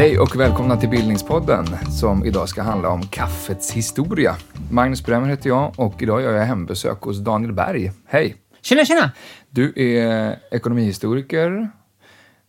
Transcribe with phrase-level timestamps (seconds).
[0.00, 4.36] Hej och välkomna till Bildningspodden som idag ska handla om kaffets historia.
[4.70, 7.92] Magnus Bremmer heter jag och idag gör jag hembesök hos Daniel Berg.
[8.06, 8.36] Hej!
[8.62, 9.10] Tjena, tjena!
[9.50, 11.70] Du är ekonomihistoriker,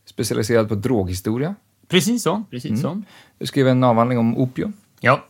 [0.06, 1.56] specialiserad på droghistoria.
[1.88, 2.44] Precis så.
[2.52, 3.02] Precis så.
[3.38, 5.26] Du skrev en avhandling om opium Ja.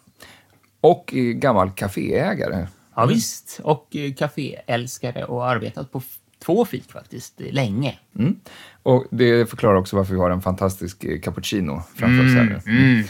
[0.82, 2.68] Och är gammal kaféägare.
[2.96, 3.60] ja, visst.
[3.64, 6.02] Och eh, kaféälskare och arbetat på
[6.40, 8.00] två fik faktiskt, eh, länge.
[8.20, 8.36] Mm.
[8.84, 12.72] Och det förklarar också varför vi har en fantastisk eh, cappuccino framför oss här nu.
[12.72, 13.04] Mm.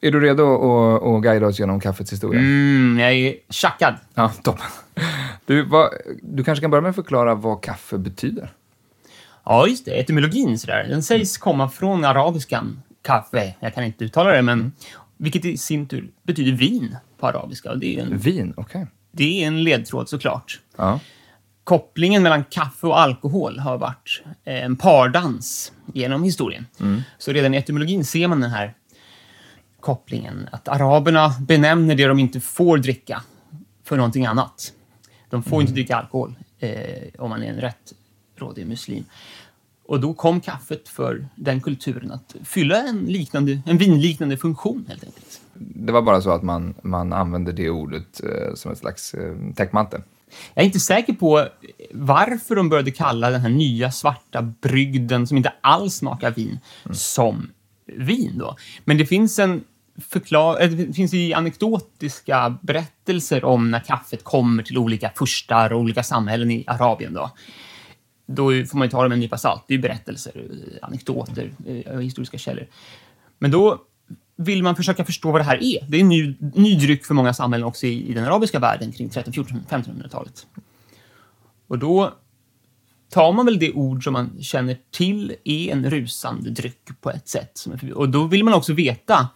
[0.00, 2.40] Är du redo att, att guida oss genom kaffets historia?
[2.40, 3.94] Mm, jag är tjackad.
[4.14, 4.66] Ja, toppen.
[5.46, 5.90] Du, vad,
[6.22, 8.50] du kanske kan börja med att förklara vad kaffe betyder?
[9.44, 10.00] Ja, just det.
[10.00, 10.86] Etymologin sådär.
[10.88, 13.54] Den sägs komma från arabiskan kaffe.
[13.60, 14.72] Jag kan inte uttala det, men
[15.16, 17.74] vilket i sin tur betyder vin på arabiska.
[17.74, 18.86] Det är en, Vin, okej.
[19.12, 20.60] det är en ledtråd såklart.
[20.76, 21.00] Ja.
[21.64, 26.66] kopplingen mellan kaffe och alkohol har varit eh, en pardans genom historien.
[27.18, 28.74] Så redan i etymologin ser man den här
[29.80, 30.48] kopplingen.
[30.52, 33.22] Att araberna benämner det de inte får dricka
[33.84, 34.72] för någonting annat.
[35.30, 36.72] De får inte dricka alkohol eh,
[37.18, 37.92] om man är en rätt
[38.36, 39.04] rådig muslim.
[39.92, 45.04] Och då kom kaffet för den kulturen att fylla en, liknande, en vinliknande funktion helt
[45.04, 45.40] enkelt.
[45.54, 49.34] Det var bara så att man, man använde det ordet eh, som ett slags eh,
[49.56, 50.02] täckmantel.
[50.54, 51.46] Jag är inte säker på
[51.90, 56.58] varför de började kalla den här nya svarta brygden som inte alls smakar vin
[56.92, 57.50] som
[57.86, 58.38] vin.
[58.38, 58.56] Då.
[58.84, 59.64] Men det finns en
[60.08, 65.80] förklar eh, det finns ju anekdotiska berättelser om när kaffet kommer till olika furstar och
[65.80, 67.14] olika samhällen i Arabien.
[67.14, 67.30] Då.
[68.26, 69.64] Då får man ju ta det med en nypa salt.
[69.68, 72.66] Det är ju berättelser, eh, anekdoter, eh, historiska källor.
[73.38, 73.82] Men då
[74.36, 75.86] vill man försöka förstå vad det här är.
[75.88, 78.92] Det är en ny, ny dryck för många samhällen också i, i den arabiska världen
[78.92, 80.46] kring 13, 14, 1500-talet.
[81.66, 82.14] Och då
[83.10, 87.28] tar man väl det ord som man känner till är en rusande dryck på ett
[87.28, 87.66] sätt.
[87.94, 89.28] Och då vill man också veta,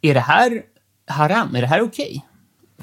[0.00, 0.62] är det här
[1.06, 1.54] haram?
[1.54, 2.26] Är det här okej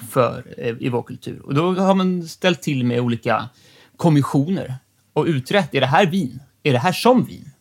[0.10, 1.42] för eh, i vår kultur?
[1.46, 3.50] Och då har man ställt till med olika
[3.98, 4.76] kommissioner
[5.14, 6.40] och utrett, är det här vin?
[6.64, 7.52] Är det här som vin?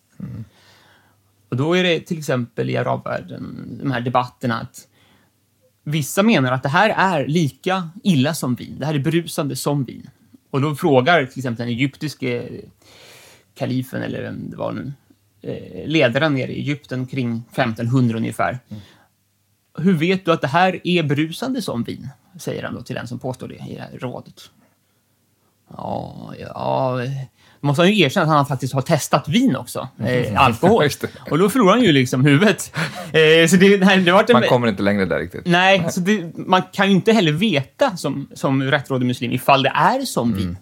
[1.48, 4.88] Och då är det till exempel i arabvärlden, de här debatterna att
[5.82, 8.76] vissa menar att det här är lika illa som vin.
[8.78, 10.10] Det här är berusande som vin.
[10.50, 12.48] Och då frågar till exempel den egyptiske
[13.54, 14.92] kalifen, eller vem det var nu,
[15.42, 18.58] eh, ledaren nere i Egypten kring 1500 ungefär.
[19.78, 22.08] Hur vet du att det här är berusande som vin?
[22.38, 24.50] Säger han då till den som påstår det i det här rådet.
[25.68, 27.00] Ja, ja...
[27.60, 29.88] Då måste han ju erkänna att han faktiskt har testat vin också.
[29.98, 30.84] Eh, alkohol.
[31.30, 32.76] Och då förlorar han ju liksom huvudet.
[33.12, 35.46] Eh, så det, det, här, det varit en, Man kommer inte längre där riktigt.
[35.46, 39.72] Nej, så det, man kan ju inte heller veta som, som rättrådig muslim ifall det
[39.74, 40.56] är som vin.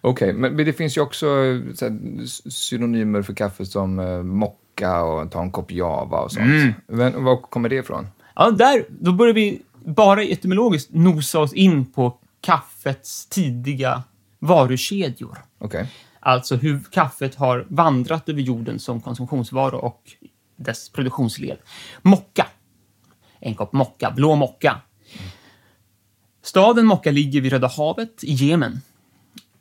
[0.00, 5.02] Okej, men men det finns ju också eh, här, synonymer för kaffe som eh, mocka
[5.02, 6.74] och ta en kopp java och sånt.
[6.86, 8.06] Men var kommer det ifrån?
[8.34, 14.02] Ja, där, då börjar vi bara etymologiskt nosa oss in på kaffets tidiga
[14.38, 15.38] varukedjor.
[15.58, 15.88] Okej.
[16.20, 20.02] Alltså hur kaffet har vandrat över jorden som konsumtionsvara och
[20.56, 21.58] dess produktionsled.
[22.02, 22.46] Mocka.
[23.40, 24.80] En kopp mocka, blå mocka.
[26.42, 28.80] Staden Mocka ligger vid Röda havet i Jemen.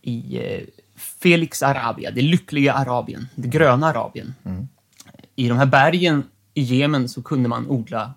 [0.02, 0.62] I eh,
[0.96, 4.36] Felix Arabia, det lyckliga Arabien, det gröna Arabien.
[5.36, 6.24] I de här bergen
[6.54, 8.14] i Jemen så kunde man odla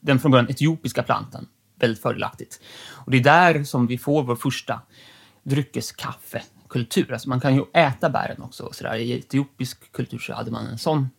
[0.00, 1.46] den från början etiopiska plantan
[1.78, 2.60] väldigt fördelaktigt.
[2.90, 4.80] Och det är där som vi får vår första
[6.68, 7.12] dryckeskaffekultur.
[7.12, 8.64] Alltså man kan ju äta bären också.
[8.64, 8.94] och Så.
[8.94, 11.10] I etiopisk kultur så hade man en sån,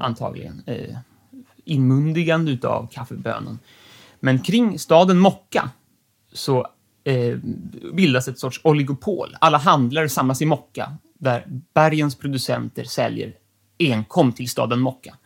[0.00, 0.96] antagligen, eh,
[1.64, 3.58] inmundigande utav kaffebönan.
[4.20, 5.70] Men kring staden Mocka
[6.32, 6.66] så
[7.04, 7.38] eh,
[7.92, 9.36] bildas ett sorts oligopol.
[9.40, 13.34] Alla handlare samlas i Mocka där bergens producenter säljer
[13.78, 15.16] enkom till staden Mocka.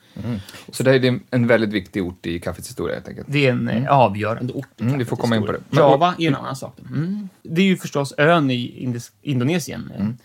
[0.73, 3.27] Så det är en väldigt viktig ort i kaffets historia helt enkelt.
[3.31, 4.81] Det är en eh, avgörande ort.
[4.81, 5.65] i Mm, vi får komma in på historia.
[5.71, 5.77] det.
[5.81, 6.81] Men- Java är en annan sak.
[6.81, 7.29] Mm.
[7.43, 8.93] Det är ju förstås ön i
[9.23, 9.93] Indonesien.
[9.97, 10.17] Mm.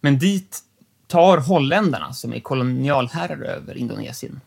[0.00, 0.58] Men dit
[1.06, 4.40] tar holländarna, som är kolonialherrar över Indonesien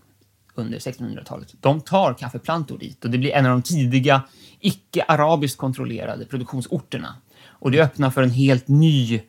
[0.55, 4.21] under 1600-talet, de tar kaffeplantor dit och det blir en av de tidiga
[4.59, 7.15] icke-arabiskt kontrollerade produktionsorterna.
[7.47, 9.21] Och det öppnar för en helt ny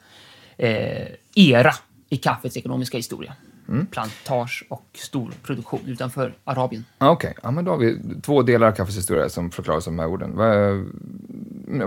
[0.56, 1.74] eh, era
[2.08, 3.34] i kaffets ekonomiska historia.
[3.72, 3.86] Mm.
[3.86, 6.84] Plantage och stor produktion utanför Arabien.
[6.98, 9.92] Ah, Okej, ja, men då har vi två delar av kaffets historia som förklaras av
[9.92, 10.30] de här orden.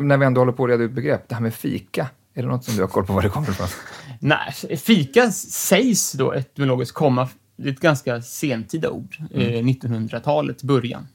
[0.08, 2.48] När vi ändå håller på att reda ut begrepp, det här med fika, är det
[2.48, 3.68] något som du har koll på var det kommer ifrån?
[4.20, 11.08] Nej, fika sägs då etymologiskt komma, det är ett ganska sentida ord, eh, 1900-talets början.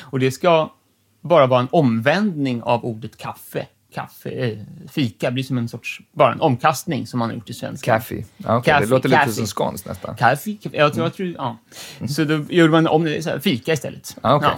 [0.00, 0.72] Och det ska
[1.20, 3.66] bara vara en omvändning av ordet kaffe.
[3.94, 4.58] Kaffe, eh,
[4.92, 7.92] fika blir som en sorts, bara en omkastning som man har gjort i svenska.
[7.98, 8.24] Kaffe.
[8.36, 8.72] Ja, okay.
[8.72, 9.26] Kaffe, det låter kaffe.
[9.26, 10.16] lite som skånskt nästan.
[10.16, 11.58] Kaffe, kaffe jag, tror- jag tror, ja.
[12.08, 14.16] Så då gjorde man om det så här, fika istället.
[14.22, 14.50] Ja, okej.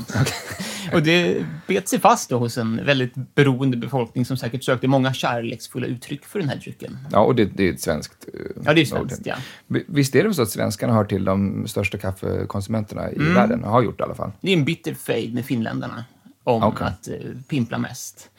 [0.92, 5.12] Och det bet sig fast då hos en väldigt beroende befolkning som säkert sökte många
[5.14, 6.98] kärleksfulla uttryck för den här drycken.
[7.12, 8.88] Ja, och det, det är ett svenskt eh, Ja, det är ord.
[8.88, 9.34] svenskt, ja.
[9.66, 13.34] Vi- Visst är det så att svenskarna hör till de största kaffekonsumenterna i Mm.
[13.34, 13.64] världen?
[13.64, 14.32] Har gjort i alla fall.
[14.40, 16.04] Det är en bitter fejd med finländarna
[16.44, 16.86] om Okej.
[16.86, 17.14] att eh,
[17.48, 18.30] pimpla mest.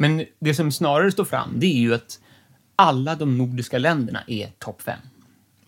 [0.00, 2.18] Men det som snarare står fram, det är ju att
[2.76, 4.98] alla de nordiska länderna är topp fem.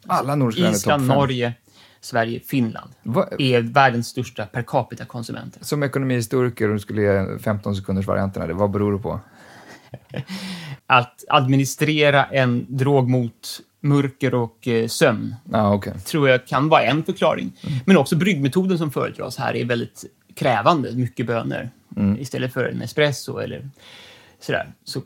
[0.06, 1.06] Alla nordiska länder är topp Island.
[1.18, 1.52] Norge,
[2.00, 5.64] Sverige, Finland Vad- är världens största per capita-konsumenter.
[5.64, 9.20] Som ekonomihistoriker, om du skulle ge 15 sekunders varianterna, det, vad beror det på?
[10.86, 15.92] Att administrera en drog mot mörker och eh, sömn Ja, okej.
[15.98, 17.52] tror jag kan vara en förklaring.
[17.86, 20.04] Men också bryggmetoden som föredras här är väldigt
[20.34, 21.70] krävande, mycket bönor.
[22.18, 23.70] Istället för en espresso eller
[24.40, 25.02] sådär, så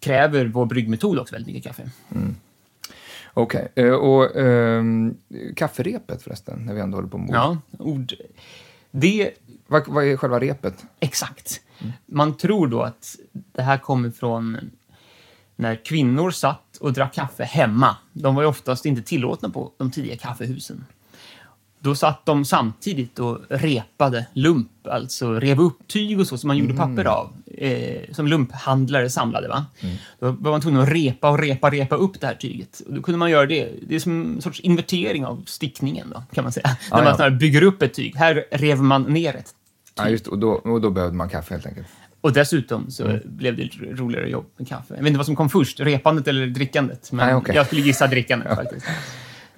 [0.00, 1.90] kräver vår bryggmetod också väldigt mycket kaffe.
[3.34, 5.16] Okej, eh, och ehm,
[5.56, 7.34] kafferepet förresten, när vi ändå håller på med ord.
[7.34, 8.14] Ja, ord.
[8.90, 9.30] Det,
[9.66, 10.84] Vad, vad är själva repet?
[11.00, 11.60] exakt.
[12.06, 14.70] Man tror då att det här kommer från
[15.56, 17.96] när kvinnor satt och drack kaffe hemma.
[18.12, 20.84] De var ju oftast inte tillåtna på de tidiga kaffehusen.
[21.78, 26.56] Då satt de samtidigt och repade lump, alltså rev upp tyg och så som man
[26.56, 27.32] gjorde papper av.
[27.58, 29.48] Eh, som lumphandlare samlade.
[29.48, 29.66] Va?
[30.18, 32.82] Då var man tvungen att repa och repa, repa upp det här tyget.
[32.86, 33.68] Och då kunde man göra det.
[33.88, 36.76] Det är som en sorts invertering av stickningen då, kan man säga.
[36.90, 37.30] När man ja.
[37.30, 38.16] bygger upp ett tyg.
[38.16, 39.54] Här rev man ner ett
[39.98, 41.86] Ja, just det, och då, och då behövde man kaffe helt enkelt.
[42.20, 44.94] och dessutom så blev det roligare jobb med kaffe.
[44.94, 47.12] Jag vet inte vad som kom först, repandet eller drickandet.
[47.12, 47.54] Men Nej, okej.
[47.54, 48.86] jag skulle gissa drickandet faktiskt.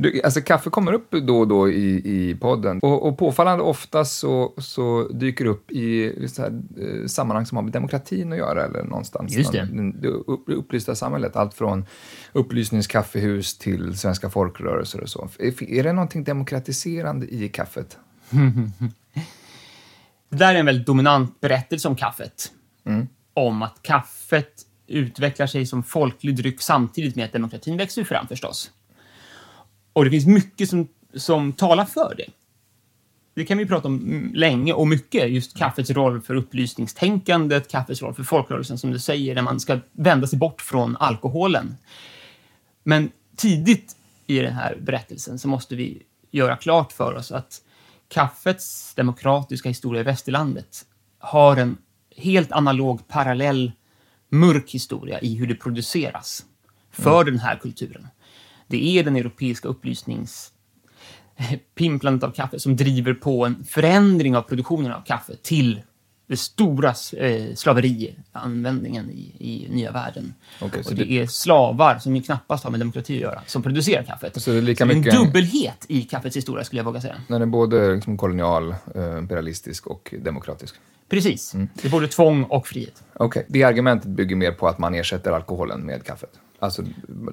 [0.01, 4.05] Du, alltså, kaffe kommer upp då och då i, i podden och, och påfallande ofta
[4.05, 8.39] så, så dyker det upp i så här, eh, sammanhang som har med demokratin att
[8.39, 9.33] göra eller någonstans.
[9.37, 9.65] Just det.
[9.73, 11.87] Någon- det upp- upplysta samhället, allt från
[12.33, 15.29] upplysningskaffehus till svenska folkrörelser och så.
[15.39, 17.99] Är, är det någonting demokratiserande i kaffet?
[20.31, 22.53] Det där är en väldigt dominant berättelse om kaffet.
[22.87, 23.07] Mm.
[23.35, 28.71] Om att kaffet utvecklar sig som folklig dryck samtidigt med att demokratin växer fram förstås.
[29.99, 32.27] Och det finns mycket som, som talar för det.
[33.35, 35.31] Det kan vi prata om mm, länge och mycket.
[35.31, 39.79] Just kaffets roll för upplysningstänkandet, kaffets roll för folkrörelsen som du säger, när man ska
[39.93, 41.77] vända sig bort från alkoholen.
[42.83, 43.97] Men tidigt
[44.27, 47.63] i den här berättelsen så måste vi göra klart för oss att
[48.09, 50.87] kaffets demokratiska historia i västerlandet
[51.19, 51.77] har en
[52.17, 53.73] helt analog, parallell,
[54.29, 56.45] mörk historia i hur det produceras
[56.91, 58.09] för den här kulturen.
[58.69, 60.53] Det är den europeiska upplysnings
[61.75, 65.83] pimplandet av kaffe som driver på en förändring av produktionen av kaffe till
[66.27, 70.35] det stora eh, slaverianvändningen i, i nya världen.
[70.59, 73.63] Så och det, det- är slavar, som ju knappast har med demokrati att göra, som
[73.63, 74.43] producerar kaffet.
[74.43, 77.17] Så det är lika Så mycket- en dubbelhet i kaffets historia, skulle jag våga säga.
[77.29, 80.75] Den är både liksom kolonial, eh, imperialistisk och demokratisk.
[81.09, 81.55] Precis.
[81.55, 81.69] Mm.
[81.75, 83.05] Det är både tvång och frihet.
[83.15, 86.31] Okej, det argumentet bygger mer på att man ersätter alkoholen med kaffet.
[86.59, 86.83] Alltså,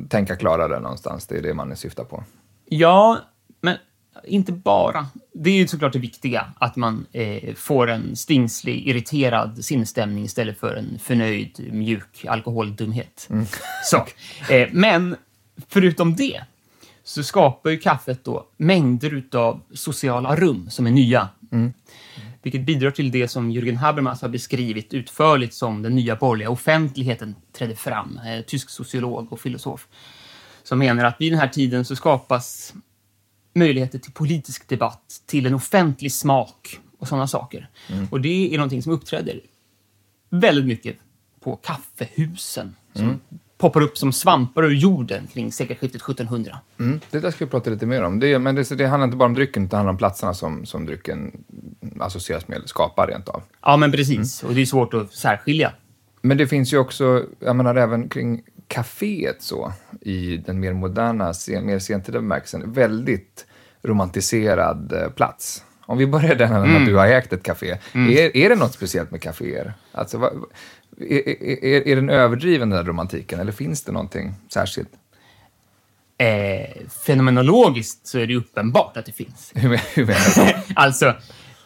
[0.10, 2.24] tänka klarare någonstans, det är det man syftar på.
[2.66, 3.20] Ja,
[3.62, 3.78] men
[4.24, 5.08] inte bara.
[5.34, 10.60] Det är ju såklart det viktiga, att man eh, får en stingslig, irriterad sinnesstämning istället
[10.60, 13.30] för en förnöjd, mjuk alkoholdumhet.
[13.84, 13.98] Så.
[14.54, 15.16] Eh, men
[15.68, 16.42] förutom det
[17.04, 21.30] så skapar ju kaffet då mängder utav sociala rum som är nya.
[22.46, 27.36] Vilket bidrar till det som Jürgen Habermas har beskrivit utförligt som den nya borgerliga offentligheten
[27.52, 28.20] trädde fram.
[28.26, 29.88] Eh, tysk sociolog och filosof.
[30.64, 32.74] Som menar att vid den här tiden så skapas
[33.54, 37.70] möjligheter till politisk debatt, till en offentlig smak och sådana saker.
[38.12, 39.40] Och det är någonting som uppträder
[40.30, 40.98] väldigt mycket
[41.40, 43.20] på kaffehusen som
[43.58, 46.60] poppar upp som svampar ur jorden kring sekelskiftet 1700.
[46.80, 48.20] Mm, det där ska vi prata lite mer om.
[48.20, 50.66] Det, men det, det handlar inte bara om drycken, utan det handlar om platserna som,
[50.66, 51.44] som drycken
[52.00, 53.42] associeras med, eller skapar rent av.
[53.62, 54.44] Ja, men precis.
[54.44, 55.72] Och det är svårt att särskilja.
[56.22, 61.34] Men det finns ju också, jag menar även kring kaféet så, i den mer moderna,
[61.34, 63.46] sen, mer sentida bemärkelsen, väldigt
[63.82, 65.64] romantiserad eh, plats.
[65.88, 67.78] Om vi börjar där med att du har ägt ett café.
[67.94, 69.74] Är, är det något speciellt med kaféer?
[69.92, 70.32] Alltså,
[71.00, 74.90] är, är, är den överdriven den där romantiken, eller finns det någonting särskilt?
[76.18, 79.52] Eh, fenomenologiskt så är det uppenbart att det finns.
[79.56, 80.54] Hur menar du?
[80.76, 81.16] Alltså,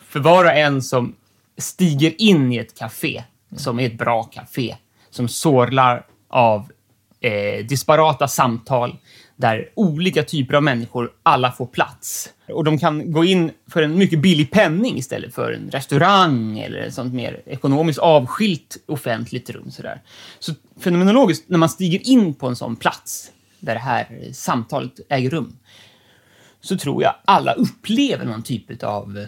[0.08, 1.16] för var och en som
[1.58, 3.24] stiger in i ett café,
[3.56, 4.76] som är ett bra café,
[5.10, 6.72] som sorlar av
[7.20, 8.98] eh, disparata samtal
[9.40, 12.30] där olika typer av människor alla får plats.
[12.48, 16.80] Och de kan gå in för en mycket billig penning istället för en restaurang eller
[16.80, 19.72] ett sånt mer ekonomiskt avskilt offentligt rum.
[19.72, 20.02] Sådär.
[20.40, 25.30] Så fenomenologiskt, när man stiger in på en sån plats där det här samtalet äger
[25.30, 25.58] rum,
[26.62, 29.26] så tror jag alla upplever någon typ av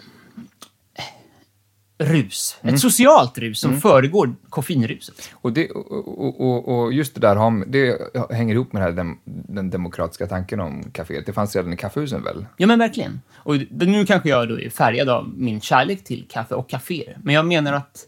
[2.02, 2.56] rus.
[2.62, 5.30] Ett socialt rus som föregår koffeinruset.
[5.34, 7.98] Och, det, och, och- och, just det där har, det
[8.34, 11.22] hänger ihop med den, här den demokratiska tanken om kaféet.
[11.26, 12.46] Det fanns redan i kaffehusen väl?
[12.56, 13.20] Ja, men verkligen.
[13.34, 17.18] Och nu kanske jag då är färgad av min kärlek till kaffe och kaféer.
[17.22, 18.06] Men jag menar att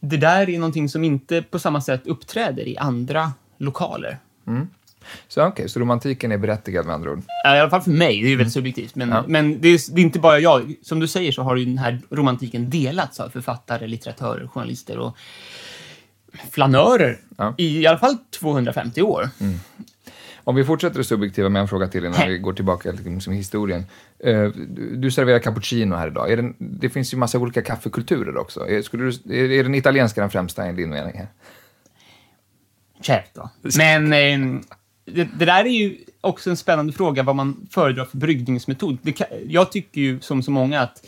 [0.00, 4.18] det där är någonting som inte på samma sätt uppträder i andra lokaler.
[5.28, 7.22] Så okej, så romantiken är berättigad med andra ord.
[7.44, 8.94] Ja, I alla fall för mig, det är ju väldigt subjektivt.
[8.94, 9.24] Men, Ja.
[9.28, 10.74] men det, är, det är inte bara jag.
[10.82, 15.16] Som du säger så har ju den här romantiken delats av författare, litteratörer, journalister och
[16.50, 17.44] flanörer Ja.
[17.44, 17.54] Mm.
[17.58, 19.28] i i alla fall 250 år.
[20.46, 23.32] Om vi fortsätter det subjektiva med en fråga till innan vi går tillbaka till liksom,
[23.32, 23.86] historien.
[24.18, 24.48] Eh,
[24.96, 26.36] du, serverar cappuccino här idag.
[26.36, 28.68] Den, det finns ju massa olika kaffekulturer också.
[28.68, 31.14] Är, skulle du, är, är den italienska den främsta enligt din mening?
[31.18, 31.28] här?
[33.02, 33.48] Certo.
[33.76, 34.60] Men eh,
[35.04, 39.16] det, det där är ju också en spännande fråga vad man föredrar för bryggningsmetod.
[39.16, 41.06] Kan, jag tycker ju som så många att,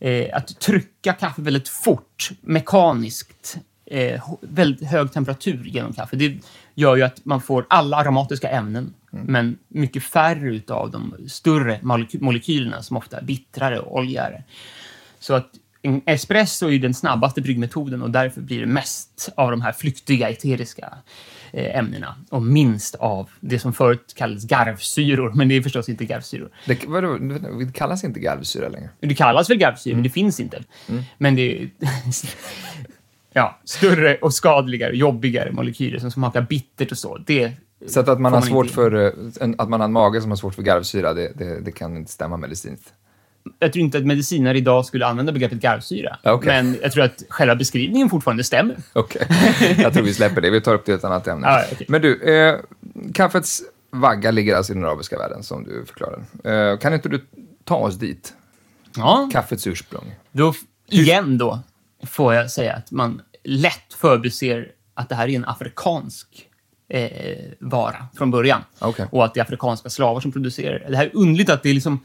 [0.00, 6.38] eh, att trycka kaffe väldigt fort, mekaniskt, eh, väldigt hög temperatur genom kaffe, det
[6.74, 12.20] gör ju att man får alla aromatiska ämnen, men mycket färre utav de större moleky-
[12.20, 14.44] molekylerna som ofta är bittrare och oljigare.
[15.18, 15.50] Så att
[15.82, 19.72] en espresso är ju den snabbaste bryggmetoden och därför blir det mest av de här
[19.72, 20.94] flyktiga eteriska
[21.52, 26.50] ämnena och minst av det som förut kallades garvsyror, men det är förstås inte garvsyror.
[26.66, 28.88] Det, vadå, det kallas inte garvsyra längre.
[29.00, 30.62] Det kallas väl garvsyror, men det finns inte.
[31.18, 31.70] Men det är
[33.32, 37.18] ja, större och skadligare, jobbigare molekyler som smakar bittert och så.
[37.18, 37.52] Det
[37.86, 40.54] Så att, man har svårt för, eh, att man har en mage som har svårt
[40.54, 42.92] för garvsyra, det, det, det kan inte stämma medicinskt.
[43.58, 46.46] Jag tror inte att medicinare idag skulle använda begreppet garvsyra, okej.
[46.46, 48.76] men jag tror att själva beskrivningen fortfarande stämmer.
[48.92, 49.26] Okej,
[49.78, 50.50] jag tror vi släpper det.
[50.50, 51.46] Vi tar upp det i ett annat ämne.
[51.46, 51.86] Ja, okej.
[51.88, 52.60] Men du, eh,
[53.14, 56.22] kaffets vagga ligger alltså i den arabiska världen, som du förklarade.
[56.44, 57.26] Eh, kan inte du
[57.64, 58.34] ta oss dit?
[58.96, 59.28] Ja.
[59.32, 60.14] Kaffets ursprung.
[60.32, 60.54] Då,
[60.88, 61.60] igen då,
[62.06, 66.48] får jag säga att man lätt förbiser att det här är en afrikansk
[66.88, 68.64] eh, vara från början.
[68.78, 69.06] Okej.
[69.10, 70.90] Och att det är afrikanska slavar som producerar det.
[70.90, 72.00] Det här är underligt att det är liksom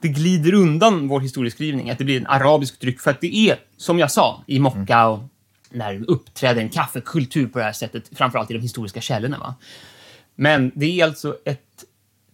[0.00, 3.00] det glider undan vår historieskrivning, att det blir en arabisk dryck.
[3.00, 5.22] För att det är, som jag sa, i Mokka och
[5.70, 9.38] när det uppträder en kaffekultur på det här sättet, framförallt i de historiska källorna.
[9.38, 9.54] Va?
[10.34, 11.84] Men det är alltså ett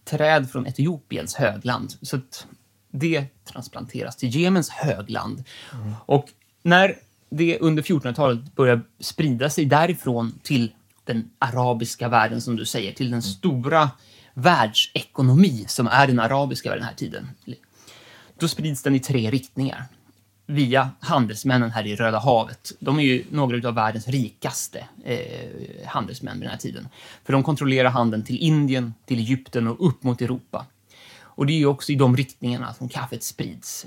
[0.04, 1.92] träd från Etiopiens högland.
[2.02, 2.46] Så att
[2.90, 5.44] det transplanteras till Jemens högland.
[6.06, 6.28] Och
[6.62, 6.94] när
[7.30, 10.72] det under 1400-talet börjar sprida sig därifrån till
[11.04, 13.90] den arabiska världen, som du säger, till den stora
[14.34, 17.28] världsekonomi som är den arabiska världen den här tiden.
[18.38, 19.84] Då sprids den i tre riktningar.
[20.46, 22.72] Via handelsmännen här i Röda havet.
[22.80, 26.88] De är ju några av världens rikaste eh, handelsmän vid den här tiden.
[27.24, 30.66] För de kontrollerar handeln till Indien, till Egypten och upp mot Europa.
[31.20, 33.86] Och det är också i de riktningarna som kaffet sprids.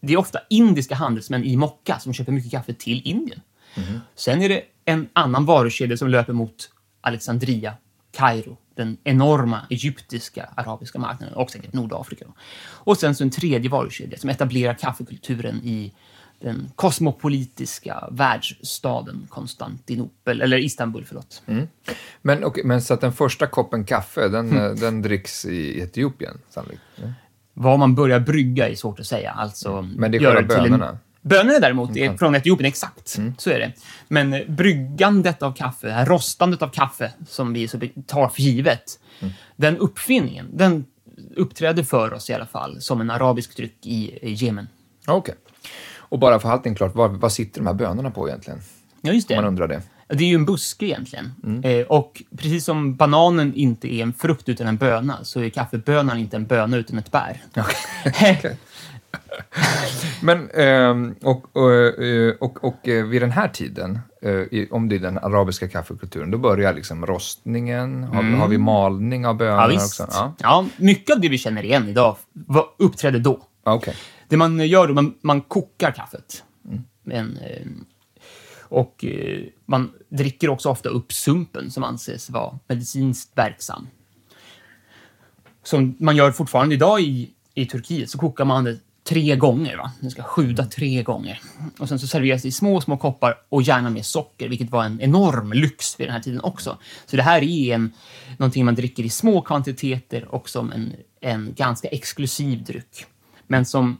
[0.00, 3.40] Det är ofta indiska handelsmän i Mokka som köper mycket kaffe till Indien.
[4.14, 7.74] Sen är det en annan varukedja som löper mot Alexandria,
[8.12, 12.26] Kairo, den enorma egyptiska arabiska marknaden och säkert Nordafrika.
[12.68, 15.92] Och sen så en tredje varukedja som etablerar kaffekulturen i
[16.40, 21.42] den kosmopolitiska världsstaden Konstantinopel, eller Istanbul, förlåt.
[22.22, 26.38] Men, okej, men så att den första koppen kaffe, den, eh, den dricks i Etiopien
[26.50, 26.82] sannolikt?
[26.96, 27.12] Ja.
[27.54, 29.30] Vad man börjar brygga är svårt att säga.
[29.30, 29.92] Alltså, Mm.
[29.92, 30.98] Men det är själva bönorna?
[31.26, 31.38] Mm.
[31.46, 33.18] Bönorna däremot är från Etiopien, exakt.
[33.38, 33.72] Så är det.
[34.08, 38.98] Men bryggandet av kaffe, det här rostandet av kaffe, som vi så tar för givet,
[39.20, 39.34] Mm.
[39.56, 40.84] den uppfinningen, den
[41.36, 44.68] uppträder för oss i alla fall som en arabisk dryck i Jemen.
[45.06, 45.34] Okej.
[45.96, 48.60] Och bara för allting klart, vad, vad sitter de här bönorna på egentligen?
[49.02, 49.48] Ja, just Om man det.
[49.48, 49.82] undrar det.
[50.08, 51.32] Det är ju en buske egentligen.
[51.44, 51.64] Mm.
[51.80, 56.18] Eh, och precis som bananen inte är en frukt utan en böna, så är kaffebönan
[56.18, 57.42] inte en böna utan ett bär.
[58.06, 58.56] Okej.
[60.22, 61.72] Men, ehm, och, och,
[62.04, 66.30] eh, och, och eh, vid den här tiden, eh, om det är den arabiska kaffekulturen,
[66.30, 69.70] då börjar liksom rostningen, har, vi- har vi malning av bönor Mm.
[69.74, 70.00] Ja, visst.
[70.00, 70.12] också?
[70.18, 72.16] Ja, Ja, mycket av det vi känner igen idag
[72.78, 73.40] uppträdde då.
[73.62, 73.94] Okej.
[74.28, 76.44] Det man gör då, man, man kokar kaffet.
[77.02, 77.66] Men, eh,
[78.68, 79.04] och
[79.66, 83.86] man dricker också ofta upp sumpen som anses vara medicinskt verksam.
[85.62, 88.76] Som man gör fortfarande idag i, i Turkiet, så kokar man det
[89.08, 89.76] tre gånger.
[89.76, 89.92] Va?
[90.00, 91.40] Den ska sjuda tre gånger.
[91.78, 94.84] Och sen så serveras det i små, små koppar och gärna med socker, vilket var
[94.84, 96.78] en enorm lyx vid den här tiden också.
[97.06, 97.92] Så det här är en,
[98.38, 103.06] någonting man dricker i små kvantiteter och som en, en ganska exklusiv dryck.
[103.46, 103.98] Men som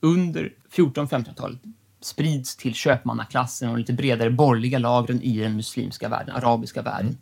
[0.00, 1.60] under 1400-1500-talet
[2.00, 7.18] sprids till köpmannaklassen och lite bredare borgerliga lagren i den muslimska världen, arabiska världen.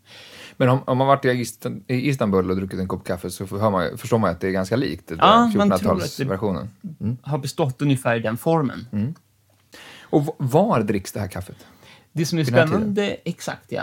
[0.63, 3.47] Men om, om man varit i Istan- i Istanbul och druckit en kopp kaffe så
[3.47, 6.17] hör man, förstår man att det är ganska likt den Ja, där man tror att
[6.17, 7.17] det- 1400-talsversionen.
[7.23, 8.87] Har bestått ungefär i den formen.
[10.03, 11.57] Och v- var dricks det här kaffet?
[12.13, 13.83] Det som är spännande, exakt ja.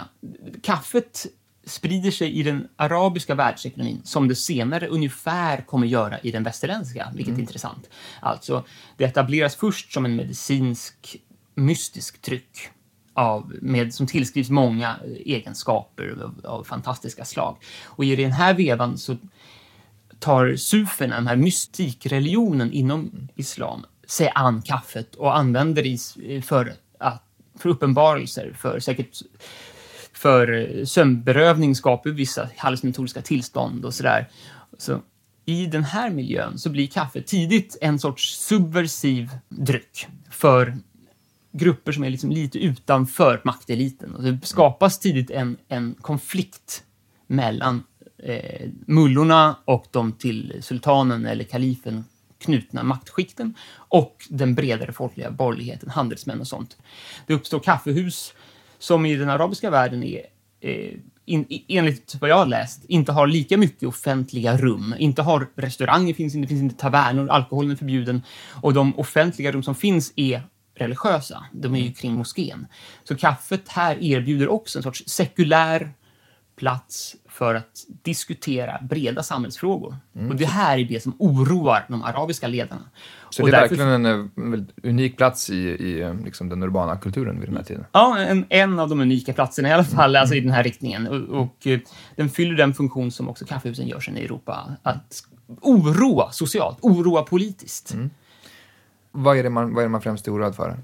[0.63, 1.25] Kaffet
[1.65, 7.11] sprider sig i den arabiska världsekonomin som det senare ungefär kommer göra i den västerländska,
[7.15, 7.89] vilket är intressant.
[8.21, 8.63] Alltså,
[8.97, 11.17] det etableras först som en medicinsk
[11.55, 12.69] mystisk dryck
[13.19, 17.57] av, med, som tillskrivs många eh, egenskaper av, av fantastiska slag.
[17.85, 19.17] Och i den här vevan så
[20.19, 26.73] tar suferna, den här mystikreligionen inom islam, sig an kaffet och använder det eh, för,
[26.99, 27.23] att,
[27.59, 29.21] för uppenbarelser, för säkert
[30.13, 34.29] för eh, sömnberövning skapar vissa hallucinatoriska tillstånd och sådär.
[34.77, 35.01] Så
[35.45, 40.77] i den här miljön så blir kaffe tidigt en sorts subversiv dryck för
[41.51, 44.15] grupper som är liksom lite utanför makteliten.
[44.15, 46.83] Och det skapas tidigt en, en konflikt
[47.27, 47.83] mellan
[48.17, 52.05] eh, mullorna och de till sultanen eller kalifen
[52.39, 56.77] knutna maktskikten och den bredare folkliga borgerligheten, handelsmän och sånt.
[57.27, 58.33] Det uppstår kaffehus
[58.79, 60.25] som i den arabiska världen är
[60.61, 60.93] eh,
[61.25, 64.95] in, enligt vad jag har läst, inte har lika mycket offentliga rum.
[64.99, 68.21] Inte har restauranger, finns inte, det finns inte tavernor, alkoholen är förbjuden.
[68.61, 70.43] Och de offentliga rum som finns är
[70.79, 71.45] religiösa.
[71.51, 72.67] De är ju kring moskén.
[73.03, 75.91] Så kaffet här erbjuder också en sorts sekulär
[76.55, 79.97] plats för att diskutera breda samhällsfrågor.
[80.29, 82.81] Och det här är det som oroar de arabiska ledarna.
[83.29, 86.49] Så och det är därför- verkligen en eh, väldigt unik plats i, i eh, liksom
[86.49, 87.85] den urbana kulturen vid den här tiden.
[87.91, 91.07] Ja, en, en av de unika platserna i alla fall, alltså i den här riktningen.
[91.07, 91.79] Och, och eh,
[92.15, 94.75] den fyller den funktion som också kaffehusen gör sen i Europa.
[94.83, 95.23] Att
[95.61, 97.95] oroa socialt, oroa politiskt.
[99.11, 100.77] Vad är det man, vad är det man främst är oroad för?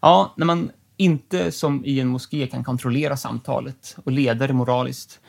[0.00, 5.20] Ja, när man inte som i en moské kan kontrollera samtalet och leda det moraliskt.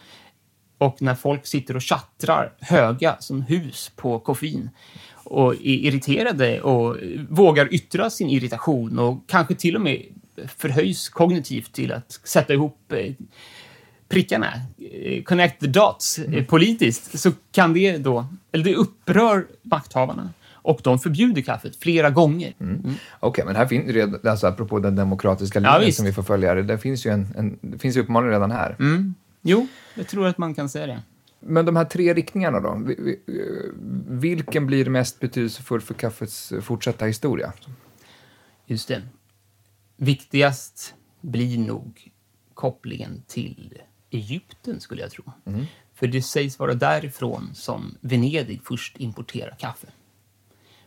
[0.78, 4.70] Och när folk sitter och tjattrar höga som hus på koffein
[5.14, 6.98] och är irriterade och
[7.30, 10.06] vågar yttra sin irritation och kanske till och med
[10.58, 13.14] förhöjs kognitivt till att sätta ihop eh,
[14.10, 14.54] prickarna,
[14.94, 20.30] eh, connect the dots eh, politiskt, så kan det då, eller det upprör makthavarna
[20.62, 22.54] och de förbjuder kaffet flera gånger.
[22.60, 22.94] Mm.
[23.20, 25.98] Okej, men här finns redan, alltså apropå den demokratiska Ja, linjen visst.
[25.98, 28.76] som vi får följa, det finns ju en, en det finns ju uppenbarligen redan här.
[28.80, 29.14] Mm.
[29.42, 31.02] Jo, jag tror att man kan säga det.
[31.40, 32.82] Men de här tre riktningarna då?
[32.86, 33.20] Vi, vi,
[34.08, 37.54] vilken blir mest betydelsefull för kaffets fortsatta historia?
[38.66, 39.02] Just det.
[39.98, 42.12] Viktigast blir nog
[42.54, 43.74] kopplingen till
[44.12, 45.24] Egypten, skulle jag tro.
[45.96, 49.88] För det sägs vara därifrån som Venedig först importerar kaffe.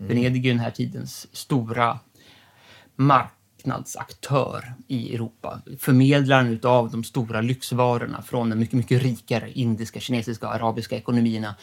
[0.08, 1.98] Venedig är den här tidens stora
[2.96, 5.60] marknadsaktör i Europa.
[5.78, 11.54] Förmedlaren av de stora lyxvarorna från de mycket, mycket rikare indiska, kinesiska och arabiska ekonomierna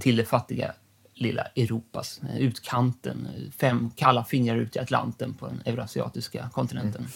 [0.00, 0.72] till det fattiga
[1.14, 3.28] lilla Europas eh, utkanten.
[3.56, 7.06] Fem kalla fingrar ut i Atlanten på den eurasiatiska kontinenten.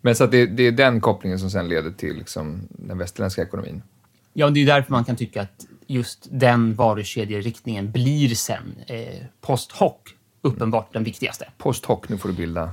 [0.00, 3.42] Men så att det, det är den kopplingen som sen leder till liksom, den västerländska
[3.42, 3.82] ekonomin.
[4.32, 9.72] Ja, det är därför man kan tycka att just den varukedjeriktningen blir sen eh, post
[9.72, 9.96] hoc
[10.42, 11.48] uppenbart den viktigaste.
[11.58, 12.72] Post hoc, nu får du bilda.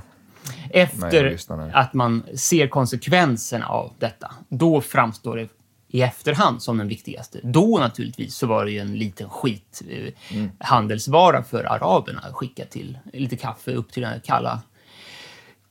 [0.70, 1.38] Efter
[1.72, 5.48] att man ser konsekvenserna av detta, då framstår det
[5.88, 7.40] i efterhand som den viktigaste.
[7.42, 10.50] Då naturligtvis så var det ju en liten skit eh, Mm.
[10.58, 14.62] handelsvara för araberna att skicka till lite kaffe upp till den kalla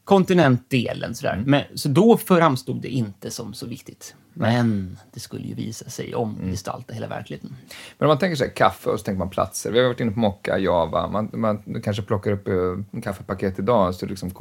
[0.04, 1.16] kontinentdelen.
[1.16, 1.34] Sådär.
[1.34, 1.52] Mm.
[1.52, 4.16] Men, så då framstod det inte som så viktigt.
[4.34, 6.20] Men det skulle ju visa sig Mm.
[6.20, 7.56] omgestalta hela verkligheten.
[7.98, 9.72] Men om man tänker sig kaffe och så tänker man platser.
[9.72, 11.08] Vi har varit inne på Mocka, Java.
[11.08, 14.32] Man, man kanske plockar upp eh, kaffepaket idag, så liksom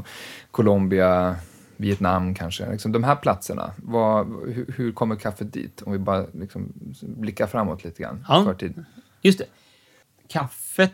[0.50, 1.36] Colombia,
[1.76, 2.70] Vietnam kanske.
[2.70, 5.82] Liksom de här platserna, vad, hur, hur kommer kaffet dit?
[5.82, 8.24] Om vi bara liksom blickar framåt lite grann.
[8.28, 8.44] Ja.
[8.44, 8.84] Förtid.
[9.22, 9.46] Just det.
[10.28, 10.92] Kaffet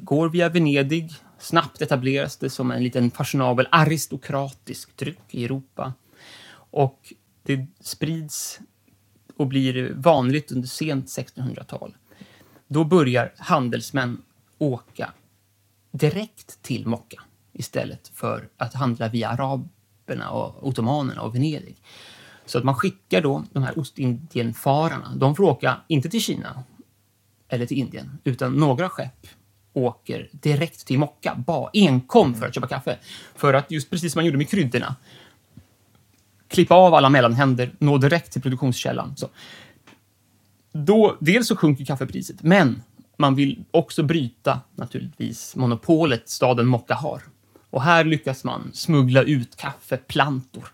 [0.00, 1.10] går via Venedig.
[1.38, 5.92] Snabbt etableras det som en liten fashionabel aristokratisk dryck i Europa.
[6.70, 7.12] Och
[7.48, 8.60] det sprids
[9.36, 11.96] och blir vanligt under sent 1600-tal.
[12.66, 14.22] Då börjar handelsmän
[14.58, 15.12] åka
[15.90, 21.82] direkt till Mocka istället för att handla via araberna och ottomanerna och Venedig.
[22.46, 25.14] Så att man skickar då de här Ostindienfararna.
[25.16, 26.64] De får åka, inte till Kina
[27.48, 29.26] eller till Indien, utan några skepp
[29.72, 32.98] åker direkt till Mocka, bara enkom för att köpa kaffe.
[33.34, 34.96] För att just precis som man gjorde med kryddorna,
[36.48, 39.16] klippa av alla mellanhänder, nå direkt till produktionskällan.
[39.16, 39.28] Så.
[40.72, 42.82] Då, dels så sjunker kaffepriset, men
[43.16, 47.22] man vill också bryta naturligtvis monopolet staden Mocka har.
[47.70, 50.68] Och här lyckas man smuggla ut kaffeplantor.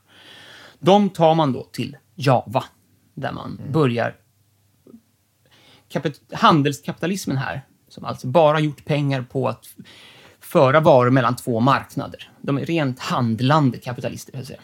[0.78, 2.64] De tar man då till Java,
[3.14, 4.16] där man börjar
[5.88, 9.66] kapit- handelskapitalismen här, som alltså bara gjort pengar på att
[10.40, 12.30] föra varor mellan två marknader.
[12.40, 14.60] De är rent handlande kapitalister, vill säga.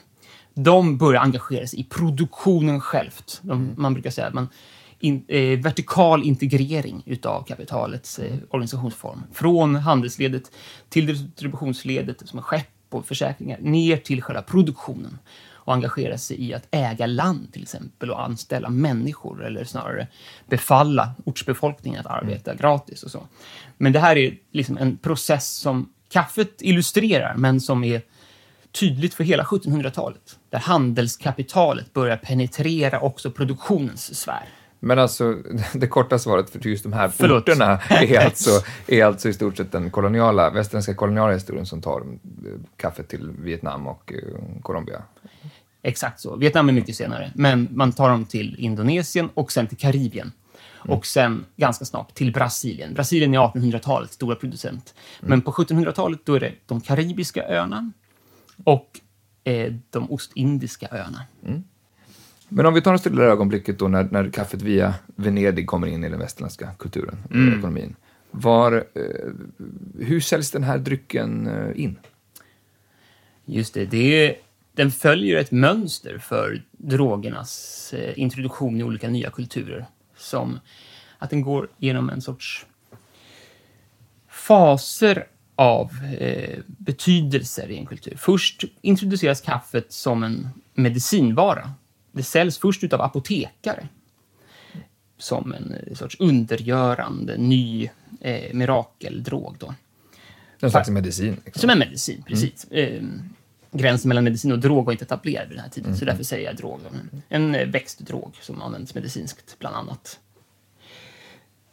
[0.55, 3.41] De börjar engagera sig i produktionen självt.
[3.43, 4.49] De, Man brukar säga att man
[5.01, 9.23] in, eh, vertikal integrering utav kapitalets eh, organisationsform.
[9.33, 10.51] Från handelsledet
[10.89, 15.19] till distributionsledet, som är skepp och försäkringar, ner till själva produktionen
[15.71, 20.07] och engagera sig i att äga land till exempel och anställa människor eller snarare
[20.49, 23.27] befalla ortsbefolkningen att arbeta gratis och så.
[23.77, 28.03] Men det här är liksom en process som kaffet illustrerar, men som är
[28.73, 30.39] tydligt för hela 1700-talet.
[30.51, 34.49] Där handelskapitalet börjar penetrera också produktionens sfär.
[34.81, 35.37] Men alltså,
[35.75, 37.49] det korta svaret för just de här Förlåt.
[37.49, 38.51] orterna är alltså,
[38.87, 42.07] är alltså i stort sett den koloniala, västerländska koloniala historien som tar eh,
[42.77, 45.03] kaffet till Vietnam och eh, Colombia.
[45.83, 46.37] Exakt så.
[46.37, 50.33] Vietnam är mycket senare, men man tar dem till Indonesien och sen till Karibien.
[50.89, 52.95] Och sen ganska snart till Brasilien.
[52.95, 54.95] Brasilien är 1800-talets stora producent.
[55.21, 57.93] Men på 1700-talet då är det de karibiska öarna
[58.65, 59.01] och
[59.91, 61.27] de ostindiska öarna.
[62.49, 65.67] Men om vi tar oss till det där ögonblicket då när, när kaffet via Venedig
[65.67, 67.97] kommer in i den västerländska kulturen och ekonomin.
[68.31, 69.03] Var, eh,
[69.99, 71.99] hur säljs den här drycken eh, in?
[73.45, 74.37] Just det, det är,
[74.73, 79.87] den följer ett mönster för drogernas eh, introduktion i olika nya kulturer.
[80.17, 80.59] Som
[81.19, 82.67] att den går genom en sorts
[84.29, 85.27] faser
[85.61, 88.17] av eh, betydelser i en kultur.
[88.17, 91.73] Först introduceras kaffet som en medicinvara.
[92.13, 93.89] Det säljs först utav apotekare
[95.19, 99.57] som en eh, sorts undergörande ny eh, mirakeldrog.
[99.59, 99.75] Då.
[100.61, 101.37] En slags medicin.
[101.45, 101.61] Liksom.
[101.61, 102.65] Som en medicin, precis.
[102.65, 103.03] Eh,
[103.73, 106.47] gränsen mellan medicin och drog var inte etablerad vid den här tiden, så därför säger
[106.47, 106.81] jag drog.
[107.29, 110.19] En eh, växtdrog som används medicinskt, bland annat.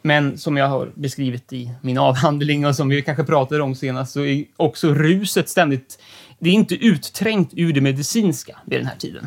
[0.02, 4.12] Men som jag har beskrivit i min avhandling och som vi kanske pratade om senast,
[4.12, 5.98] så är också ruset ständigt...
[6.38, 9.26] Det är inte utträngt ur det medicinska vid den här tiden.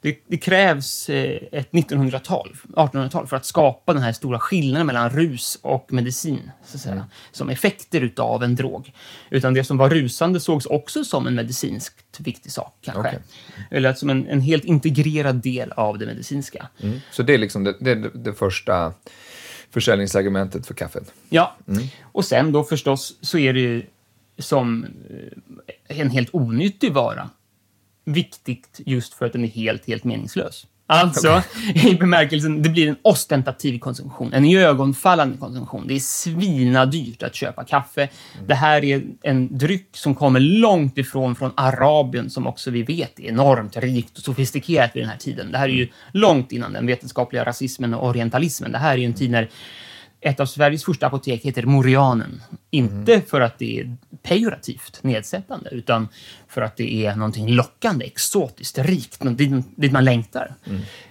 [0.00, 5.10] Det, det krävs eh, ett 1900-tal, 1800-tal, för att skapa den här stora skillnaden mellan
[5.10, 8.92] rus och medicin, så att säga, som effekter utav en drog.
[9.30, 13.00] Utan det som var rusande sågs också som en medicinskt viktig sak, kanske.
[13.00, 13.18] Okej.
[13.70, 16.68] Eller som en, en helt integrerad del av det medicinska.
[16.80, 17.00] Mm.
[17.10, 18.92] Så det är liksom det, det, det första
[19.76, 21.12] försäljningsargumentet för kaffet.
[21.28, 21.56] Ja,
[22.02, 23.86] och sen då förstås så är det ju
[24.38, 27.30] som eh, en helt onyttig vara
[28.04, 30.66] viktigt just för att den är helt, helt meningslös.
[30.86, 31.42] Alltså,
[31.74, 35.86] i bemärkelsen, det blir en ostentativ konsumtion, en iögonfallande konsumtion.
[35.86, 38.08] Det är svinadyrt att köpa kaffe.
[38.46, 43.20] Det här är en dryck som kommer långt ifrån från Arabien, som också vi vet
[43.20, 45.52] är enormt rikt och sofistikerat vid den här tiden.
[45.52, 48.72] Det här är ju långt innan den vetenskapliga rasismen och orientalismen.
[48.72, 49.48] Det här är ju en tid när
[50.26, 52.42] ett av Sveriges första apotek heter Morianen.
[52.70, 56.08] Inte för att det är pejorativt nedsättande, utan
[56.48, 60.54] för att det är någonting lockande, exotiskt, rikt, dit, dit man längtar.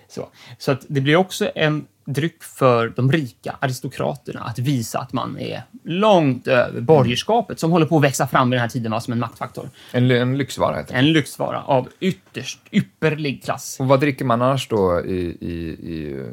[0.08, 5.14] Så, så att det blir också en dryck för de rika aristokraterna att visa att
[5.14, 8.92] man är långt över borgerskapet som håller på att växa fram vid den här tiden
[8.92, 9.70] va, som en maktfaktor.
[9.92, 11.00] En, en lyxvara heter det.
[11.00, 13.78] En lyxvara av ytterst ypperlig klass.
[13.80, 15.54] Och vad dricker man annars då i, i,
[15.94, 16.26] i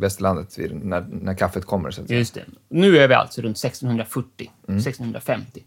[0.00, 1.90] västerlandet när, när kaffet kommer?
[1.90, 2.18] Så att säga?
[2.18, 2.44] Just det.
[2.68, 5.62] Nu är vi alltså runt 1640, 1650.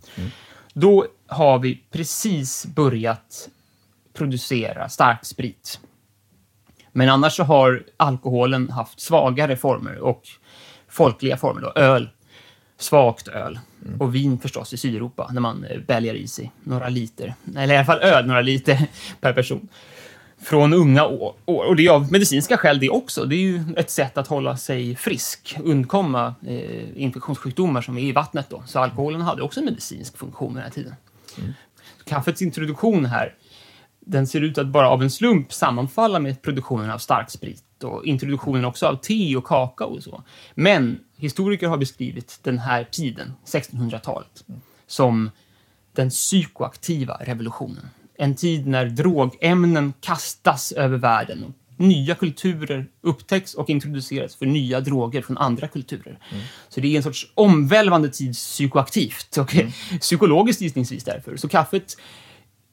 [0.74, 3.50] Då har vi precis börjat
[4.14, 5.80] producera starksprit.
[6.98, 10.22] Men annars så har alkoholen haft svagare former och
[10.88, 11.62] folkliga former.
[11.62, 11.72] Då.
[11.82, 12.10] Öl,
[12.78, 13.60] svagt öl.
[14.00, 17.34] Och vin förstås i Sydeuropa, när man eh, bälgar i sig några liter.
[17.58, 18.88] Eller i alla fall öl, några liter
[19.22, 19.68] per person.
[20.42, 21.36] Från unga år.
[21.46, 23.26] Och det är av medicinska skäl det också.
[23.26, 28.12] Det är ju ett sätt att hålla sig frisk, undkomma eh, infektionssjukdomar som är i
[28.12, 28.50] vattnet.
[28.50, 28.64] Då.
[28.68, 30.96] Så alkoholen hade också en medicinsk funktion den här tiden.
[32.06, 33.34] Kaffets introduktion här,
[34.06, 38.66] den ser ut att bara av en slump sammanfalla med produktionen av starksprit och introduktionen
[38.66, 40.24] också av te och kakao och så.
[40.56, 44.44] Men historiker har beskrivit den här tiden, 1600-talet,
[44.88, 45.32] som
[45.94, 47.90] den psykoaktiva revolutionen.
[48.18, 54.80] En tid när drogämnen kastas över världen och nya kulturer upptäcks och introduceras för nya
[54.80, 56.20] droger från andra kulturer.
[56.70, 59.56] Så det är en sorts omvälvande tid psykoaktivt och
[60.00, 61.38] psykologiskt gissningsvis därför.
[61.38, 61.98] Så kaffet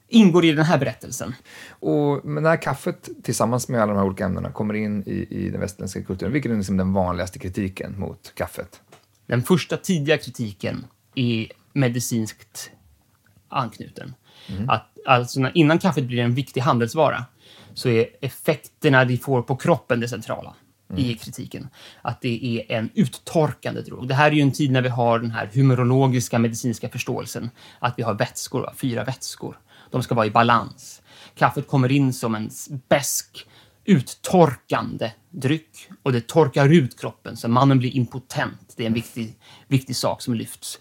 [0.07, 1.35] ingår i den här berättelsen.
[1.69, 5.49] Och men när kaffet tillsammans med alla de här olika ämnena kommer in i, i
[5.49, 8.81] den västerländska kulturen, vilken är liksom den vanligaste kritiken mot kaffet?
[9.25, 10.85] Den första tidiga kritiken
[11.15, 12.71] är medicinskt
[13.49, 14.13] anknuten.
[14.67, 17.25] Att, alltså innan kaffet blir en viktig handelsvara
[17.73, 20.55] så är effekterna det får på kroppen det centrala
[20.97, 21.67] i kritiken.
[22.01, 24.07] Att det är en uttorkande drog.
[24.07, 27.49] Det här är ju en tid när vi har den här humorologiska medicinska förståelsen.
[27.79, 29.57] Att vi har vätskor, fyra vätskor.
[29.93, 31.01] De ska vara i balans.
[31.35, 32.49] Kaffet kommer in som en
[32.89, 33.45] besk
[33.85, 38.73] uttorkande dryck och det torkar ut kroppen så mannen blir impotent.
[38.77, 39.35] Det är en viktig,
[39.67, 40.79] viktig sak som lyfts.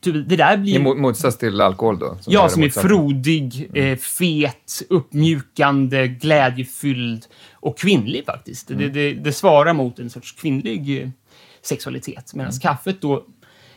[0.00, 0.74] Det där blir...
[0.74, 2.18] I mo- motsats till alkohol då?
[2.26, 8.68] Ja, är som är frodig, eh, fet, uppmjukande, glädjefylld och kvinnlig faktiskt.
[8.68, 11.08] Det, det, det svarar mot en sorts kvinnlig eh,
[11.62, 12.34] sexualitet.
[12.34, 13.24] Medan kaffet då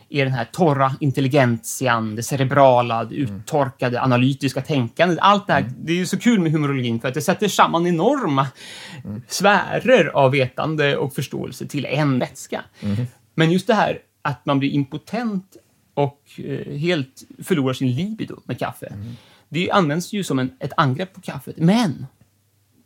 [0.08, 5.18] är den här torra intelligentian, det cerebrala, det uttorkade, analytiska tänkandet.
[5.20, 7.86] Allt det här, det är ju så kul med humorologin för att det sätter samman
[7.86, 8.46] enorma
[9.28, 12.64] sfärer av vetande och förståelse till en vätska.
[13.34, 15.56] Men just det här att man blir impotent
[15.94, 18.92] och eh, helt förlorar sin libido med kaffe.
[19.48, 21.56] Det används ju som en, ett angrepp på kaffet.
[21.58, 22.06] Men,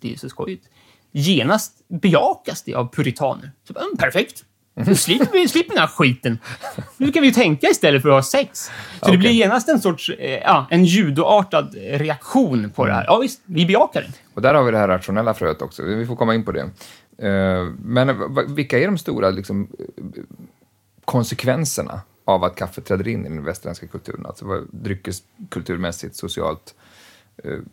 [0.00, 0.68] det är så skojigt,
[1.12, 3.52] genast bejakas det av puritaner.
[3.64, 4.44] Så, mm, perfekt!
[4.86, 6.38] Nu slipper vi slipper den här skiten.
[6.96, 8.58] Nu kan vi ju tänka istället för att ha sex.
[8.64, 9.12] Så Okej.
[9.12, 13.04] det blir genast en sorts, eh, ja, en judoartad reaktion på det här.
[13.06, 14.08] Ja visst, vi bejakar det.
[14.34, 15.82] Och där har vi det här rationella fröet också.
[15.84, 16.60] Vi får komma in på det.
[17.28, 18.16] Eh, Men
[18.54, 20.04] vilka är de stora liksom, eh,
[21.04, 24.26] konsekvenserna av att kaffet träder in i den västerländska kulturen?
[24.26, 26.74] Alltså dryckeskulturmässigt, socialt,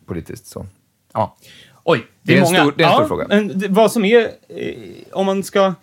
[0.06, 0.66] politiskt så.
[1.12, 1.36] Ja.
[1.84, 2.58] Oj, Det är en många.
[2.60, 3.26] stor- det är en stor ja, fråga.
[3.28, 4.30] Men det, vad som är,
[5.12, 5.74] om man ska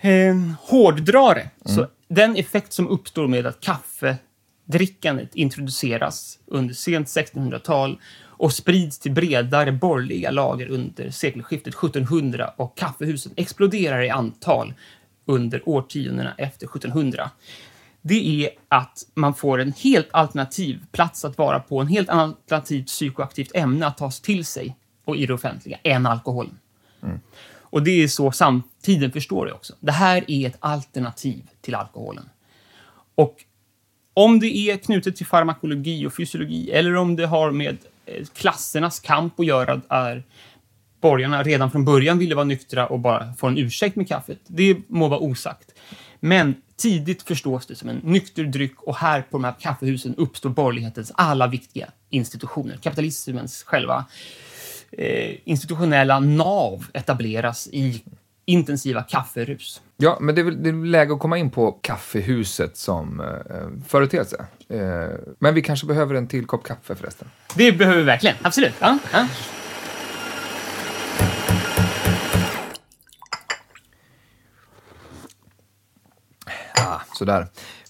[0.00, 1.76] eh, hårddra det, Mm.
[1.76, 9.12] så den effekt som uppstår med att kaffedrickandet introduceras under sent 1600-tal och sprids till
[9.12, 14.74] bredare borgerliga lager under sekelskiftet 1700 och kaffehusen exploderar i antal
[15.26, 17.30] under årtiondena efter 1700
[18.02, 22.86] det är att man får en helt alternativ plats att vara på, en helt alternativt
[22.86, 26.58] psykoaktivt ämne att tas till sig och i det offentliga, än alkoholen.
[27.70, 29.74] Och det är så samtiden förstår det också.
[29.80, 32.28] Det här är ett alternativ till alkoholen.
[33.14, 33.44] Och
[34.14, 37.76] om det är knutet till farmakologi och fysiologi eller om det har med
[38.06, 40.22] eh, klassernas kamp att göra, är
[41.00, 44.38] borgarna redan från början ville vara nyktra och bara få en ursäkt med kaffet.
[44.46, 45.74] Det må vara osagt.
[46.20, 50.50] Men tidigt förstås det som en nykter dryck och här på de här kaffehusen uppstår
[50.50, 52.76] borgerlighetens alla viktiga institutioner.
[52.76, 54.04] Kapitalismens själva eh,
[55.44, 58.02] institutionella nav etableras i
[58.48, 59.82] intensiva kafferus.
[59.96, 63.86] Ja, men det är, väl, det är läge att komma in på kaffehuset som eh,
[63.88, 64.46] företeelse.
[64.68, 64.80] Eh,
[65.38, 67.30] men vi kanske behöver en till kopp kaffe förresten.
[67.54, 68.36] Det behöver vi verkligen.
[68.42, 68.74] Absolut.
[68.78, 69.26] Ja, ja.
[76.74, 77.46] Ah, sådär.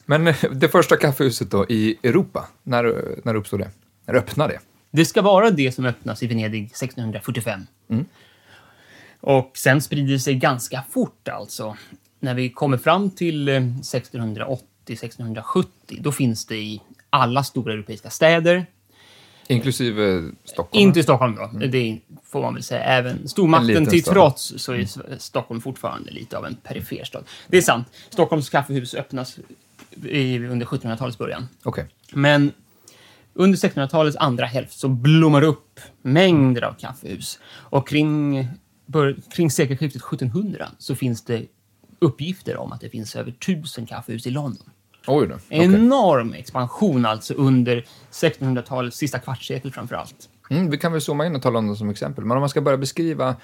[0.06, 3.70] Men eh, det första kaffehuset då i Europa, när, när uppstod det?
[4.06, 4.60] När öppnade det?
[4.90, 7.66] Det ska vara det som öppnas i Venedig 1645.
[9.20, 11.76] Och sen sprider det sig ganska fort alltså.
[12.20, 13.60] När vi kommer fram till eh,
[14.86, 15.64] 1680-1670,
[16.00, 18.66] då finns det i alla stora europeiska städer.
[19.46, 20.82] Inklusive Stockholm?
[20.82, 22.82] Inte i Stockholm då, det får man väl säga.
[22.84, 24.14] Även En stormakten till stad.
[24.14, 27.24] trots så är S- Stockholm fortfarande lite av en perifer stad.
[27.48, 27.86] Det är sant.
[28.10, 29.38] Stockholms kaffehus öppnas
[30.50, 31.48] under 1700-talets början.
[31.62, 31.86] Okej.
[32.12, 32.52] Men
[33.38, 37.38] under 1600-talets andra hälft så blommar det upp mängder av kaffehus.
[37.46, 38.48] Och kring,
[38.86, 41.46] bör, kring sekelskiftet 1700 så finns det
[41.98, 44.70] uppgifter om att det finns över tusen kaffehus i London.
[45.06, 45.34] Oj då.
[45.34, 45.64] Okej.
[45.64, 50.28] Enorm expansion alltså under 1600-talets sista kvartssekel framför allt.
[50.50, 52.24] Mm, vi kan väl zooma in och ta London som exempel.
[52.24, 53.36] Men om man ska börja beskriva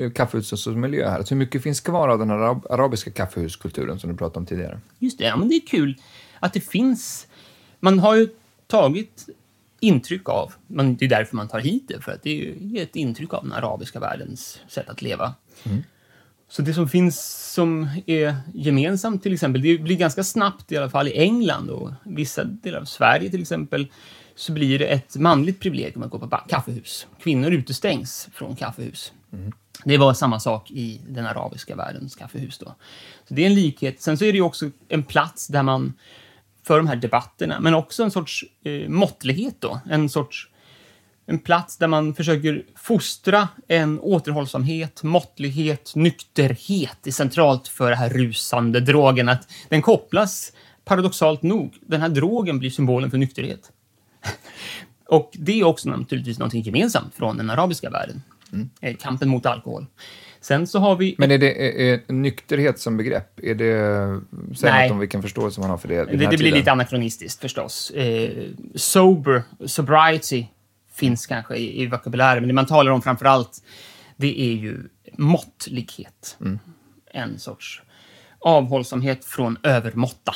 [0.00, 3.10] uh, kaffehuset som miljö här, alltså hur mycket finns kvar av den här arab arabiska
[3.10, 4.80] kaffehuskulturen som du pratade om tidigare?
[4.98, 5.96] Just det, ja, men det är kul
[6.40, 7.26] att det finns...
[7.80, 8.28] Man har ju
[8.66, 9.28] tagit
[9.80, 12.82] intryck av, men det är därför man tar hit det, för att det är ju
[12.82, 15.34] ett intryck av den arabiska världens sätt att leva.
[16.48, 20.90] Så det som finns som är gemensamt till exempel, det blir ganska snabbt i alla
[20.90, 23.86] fall i England och vissa delar av Sverige till exempel,
[24.34, 27.06] så blir det ett manligt privilegium att gå på kaffehus.
[27.22, 29.12] Kvinnor utestängs från kaffehus.
[29.84, 32.74] Det var samma sak i den arabiska världens kaffehus då.
[33.28, 34.02] Så det är en likhet.
[34.02, 35.92] Sen så är det ju också en plats där man
[36.70, 39.80] för de här debatterna, men också en sorts eh, måttlighet då.
[39.90, 40.48] En sorts
[41.26, 48.08] en plats där man försöker fostra en återhållsamhet, måttlighet, nykterhet är centralt för den här
[48.10, 49.28] rusande drogen.
[49.28, 50.52] Att den kopplas,
[50.84, 53.72] paradoxalt nog, den här drogen blir symbolen för nykterhet.
[55.06, 58.22] Och det är också naturligtvis något gemensamt från den arabiska världen.
[58.80, 59.86] Eh, Kampen mot alkohol.
[60.40, 61.14] Sen så har vi...
[61.18, 64.20] Men är det är, är nykterhet som begrepp, är det,
[64.56, 64.88] säg Nej.
[64.88, 66.54] något om vilken förståelse man har för det Det, det blir tiden?
[66.54, 67.90] lite anakronistiskt förstås.
[67.90, 68.30] Eh,
[68.74, 70.46] sober, sobriety
[70.94, 73.62] finns kanske i, i vokabulären, men det man talar om framför allt,
[74.16, 74.78] det är ju
[75.16, 76.38] måttlighet.
[77.12, 77.82] En sorts
[78.38, 80.34] avhållsamhet från övermåtta.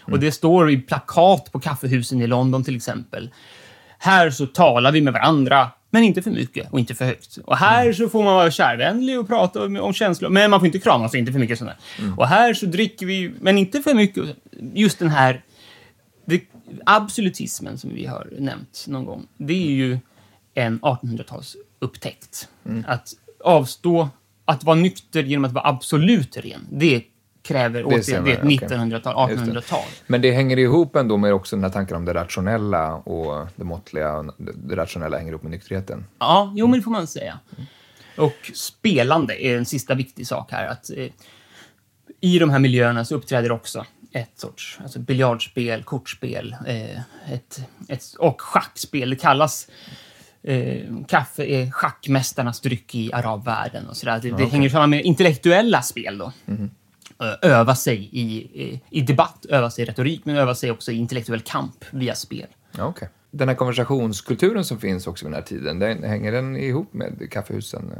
[0.00, 3.30] Och det står i plakat på kaffehusen i London till exempel.
[3.98, 7.38] Här så talar vi med varandra, men inte för mycket och inte för högt.
[7.44, 10.66] Och här så får man vara kärvänlig och prata om, om känslor, men man får
[10.66, 12.12] inte kramas och inte för mycket sånt där.
[12.16, 14.24] Och här så dricker vi, men inte för mycket.
[14.74, 15.42] Just den här
[16.84, 19.98] absolutismen som vi har nämnt någon gång, det är ju
[20.54, 22.48] en 1800-talsupptäckt.
[22.86, 23.08] Att
[23.44, 24.08] avstå,
[24.44, 27.02] att vara nykter genom att vara absolut ren, det
[27.42, 28.78] kräver återigen, senare, det är ett okej.
[28.78, 29.52] 1900-tal, Just det.
[29.52, 29.84] 1800-tal.
[30.06, 33.64] Men det hänger ihop ändå med också den här tanken om det rationella och det
[33.64, 34.24] måttliga.
[34.36, 36.04] Det rationella hänger ihop med nykterheten.
[36.18, 37.38] Ja, jo men det får man säga.
[38.16, 40.66] Och spelande är en sista viktig sak här.
[40.66, 41.06] Att, eh,
[42.20, 48.04] I de här miljöerna så uppträder också ett sorts alltså biljardspel, kortspel eh, ett, ett,
[48.18, 49.10] och schackspel.
[49.10, 49.68] Det kallas
[50.42, 54.20] eh, kaffe är schackmästarnas dryck i arabvärlden och sådär.
[54.22, 56.32] Det, det hänger samman med intellektuella spel då.
[56.46, 56.68] Ö-
[57.42, 58.22] Öva sig i,
[58.62, 62.14] i, i debatt, öva sig i retorik, men öva sig också i intellektuell kamp via
[62.14, 62.46] spel.
[62.76, 63.08] Ja, okej.
[63.30, 67.28] Den här konversationskulturen som finns också vid den här tiden, den, hänger den ihop med
[67.30, 67.92] kaffehusen?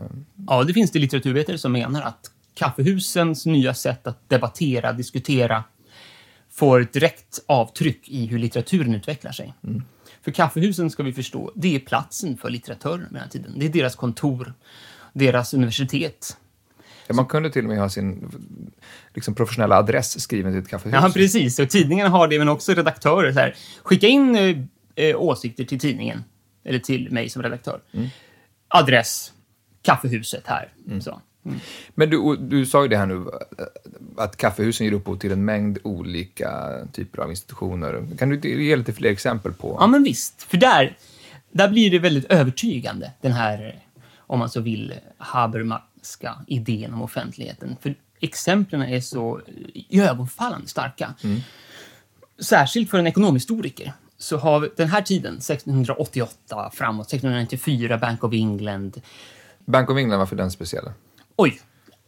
[0.46, 5.64] Ja, det finns det litteraturvetare som menar att kaffehusens nya sätt att debattera, diskutera,
[6.50, 9.54] får ett direkt avtryck i hur litteraturen utvecklar sig.
[10.22, 13.52] För kaffehusen, ska vi förstå, det är platsen för litteratörer med den här tiden.
[13.56, 14.54] Det är deras kontor,
[15.12, 16.36] deras universitet.
[17.06, 18.30] Ja, man kunde till och med ha sin
[19.14, 20.94] liksom, professionella adress skriven till ett kaffehus.
[21.02, 21.58] Ja, precis.
[21.58, 23.32] Och tidningarna har det, men också redaktörer.
[23.32, 24.56] Så här, skicka in eh,
[24.94, 26.24] eh, åsikter till tidningen,
[26.64, 27.80] eller till mig som redaktör.
[28.68, 29.32] Adress,
[29.82, 30.68] kaffehuset här.
[31.00, 31.20] Så.
[31.46, 31.58] Mm.
[31.94, 33.24] Men du, du sa ju det här nu,
[34.16, 38.06] att kaffehusen ger upphov till en mängd olika typer av institutioner.
[38.18, 39.76] Kan du ge lite fler exempel på?
[39.80, 40.42] Ja, men visst.
[40.42, 40.96] För där,
[41.52, 43.82] där blir det väldigt övertygande, den här,
[44.16, 44.94] om man så vill,
[46.02, 47.76] Habermaska idén om offentligheten.
[47.80, 49.40] För exemplen är så
[49.90, 51.14] ögonfallande starka.
[52.38, 59.00] Särskilt för en ekonomhistoriker så har den här tiden, 1688 framåt, 1694, Bank of England.
[59.64, 60.92] Bank of England, varför den speciella?
[61.36, 61.60] Oj!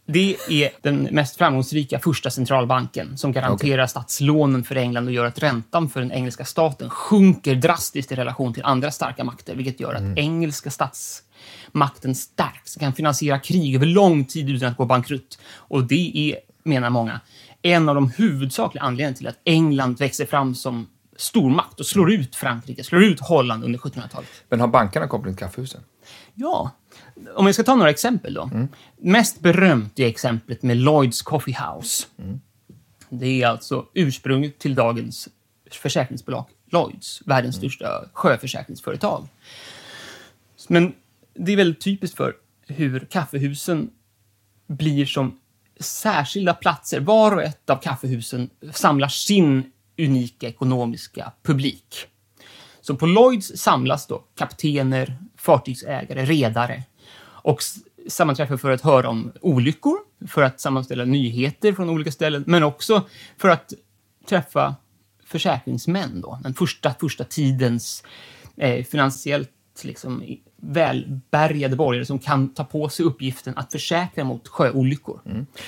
[0.06, 5.38] Det är den mest framgångsrika första centralbanken som garanterar statslånen för England och gör att
[5.38, 9.94] räntan för den engelska staten sjunker drastiskt i relation till andra starka makter, vilket gör
[9.94, 10.70] att engelska
[11.74, 15.38] statsmakten stärks, kan finansiera krig över lång tid utan att gå bankrutt.
[15.56, 17.20] Och det är, menar många,
[17.62, 22.36] en av de huvudsakliga anledningarna till att England växer fram som stormakt och slår ut
[22.36, 24.28] Frankrike, slår ut Holland under 1700-talet.
[24.48, 25.80] Men har bankerna koppling till kaffehusen?
[26.34, 26.70] Ja,
[27.34, 28.50] om jag ska ta några exempel då.
[28.96, 32.06] Mest berömt är exemplet med Lloyds Coffee House.
[33.08, 35.28] Det är alltså ursprunget till dagens
[35.70, 39.28] försäkringsbolag Lloyds, världens största sjöförsäkringsföretag.
[40.68, 40.94] Men
[41.34, 42.34] det är väldigt typiskt för
[42.66, 43.90] hur kaffehusen
[44.66, 45.40] blir som
[45.80, 47.00] särskilda platser.
[47.00, 52.06] Var och ett av kaffehusen samlar sin unika ekonomiska publik.
[52.80, 56.82] Så på Lloyds samlas då kaptener, fartygsägare, redare
[57.44, 57.58] och
[58.08, 63.02] sammanträffar för att höra om olyckor, för att sammanställa nyheter från olika ställen, men också
[63.38, 63.72] för att
[64.28, 64.74] träffa
[65.24, 68.04] försäkringsmän då, den första, första tidens
[68.56, 69.50] eh, finansiellt
[69.82, 70.22] liksom,
[70.72, 75.20] välbärgade borgare som kan ta på sig uppgiften att försäkra mot sjöolyckor.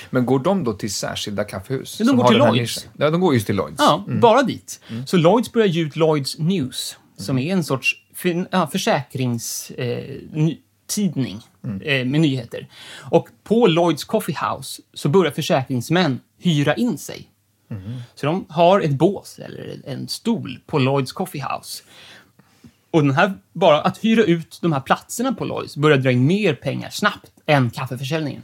[0.09, 1.99] Men går de då till särskilda kaffehus?
[1.99, 2.87] Ja, de går till Lloyds.
[2.97, 3.75] Ja, de går just till Lloyds.
[3.79, 4.79] Ja, bara dit.
[5.05, 10.55] Så Lloyds börjar ge ut Lloyds News, som är en sorts fin- ja, försäkringstidning eh,
[10.87, 11.41] tidning,
[11.83, 12.67] eh, med nyheter.
[13.11, 17.27] Och på Lloyds Coffee House så börjar försäkringsmän hyra in sig.
[18.15, 21.83] Så de har ett bås eller en stol på Lloyds Coffee House.
[22.97, 26.27] Och den här, bara att hyra ut de här platserna på Lloyds börjar dra in
[26.27, 28.43] mer pengar snabbt än kaffeförsäljningen.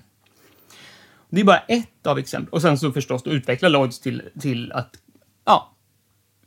[1.30, 2.54] Det är bara ett av exemplen.
[2.54, 4.96] Och sen så förstås då utveckla Lloyds till, till att
[5.46, 5.71] ja,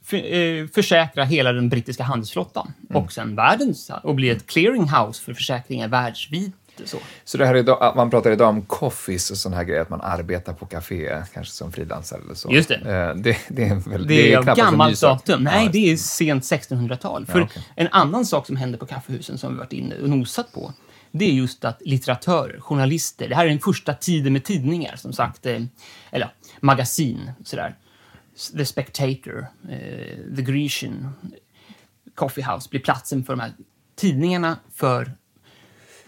[0.03, 5.35] för, eh, försäkra hela den brittiska handelsflottan och sen världens och bli ett clearinghouse för
[5.35, 6.53] försäkringar världsvid.
[6.85, 6.99] Så.
[7.25, 9.83] Så det här är idag, att man pratar idag om coffees och sådana här grejer,
[9.83, 12.53] att man arbetar på café, kanske som frilansare eller så.
[12.53, 12.75] Just det.
[12.75, 15.43] Eh, det, det är väl, Det är, knappast en ny gammalt datum.
[15.45, 17.27] Nej, Ja, det är sent 1600-tal.
[17.27, 17.63] För Ja, okej.
[17.77, 20.73] en annan sak som händer på kaffehusen som vi varit inne och nosat på,
[21.13, 25.13] det är just att literatörer, journalister, det här är den första tiden med tidningar, som
[25.13, 25.63] sagt, eh,
[26.11, 27.75] eller magasin, sådär.
[28.57, 31.13] The Spectator, eh, The Grecian,
[32.15, 33.53] Coffee House blir platsen för de här
[33.97, 35.13] tidningarna för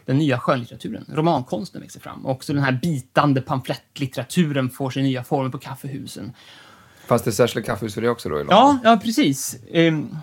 [0.09, 1.05] den nya skönlitteraturen.
[1.09, 2.27] Romankonsten växer fram.
[2.27, 6.33] Och också den här bitande pamflettlitteraturen får sin nya former på kaffehusen.
[7.07, 8.45] Fanns det särskilda kaffehus för det också då?
[8.51, 9.57] Ja, ja precis.
[9.73, 10.17] Ehm,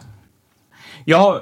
[1.06, 1.42] jag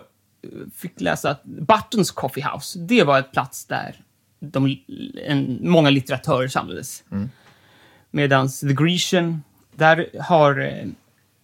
[0.75, 4.01] fick läsa att Buttons Coffee House, det var ett plats där
[4.39, 4.77] de,
[5.25, 7.03] en, många litteratörer samlades.
[8.11, 9.43] Medan The Grecian,
[9.75, 10.87] där har eh,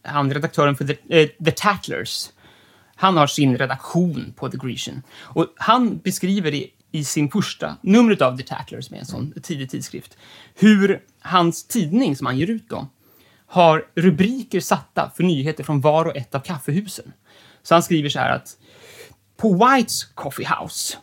[0.04, 2.30] han, redaktören för The, eh, The Tattlers,
[2.95, 5.02] han har sin redaktion på The Grecian.
[5.20, 9.33] Och han beskriver i, i sin första numret av The Tattlers, som är en sån
[9.43, 10.17] tidig tidskrift,
[10.55, 12.87] hur hans tidning, som han ger ut då,
[13.47, 17.13] har rubriker satta för nyheter från var och ett av kaffehusen.
[17.63, 18.57] Så han skriver så här att
[19.37, 20.97] på Whites Coffee House,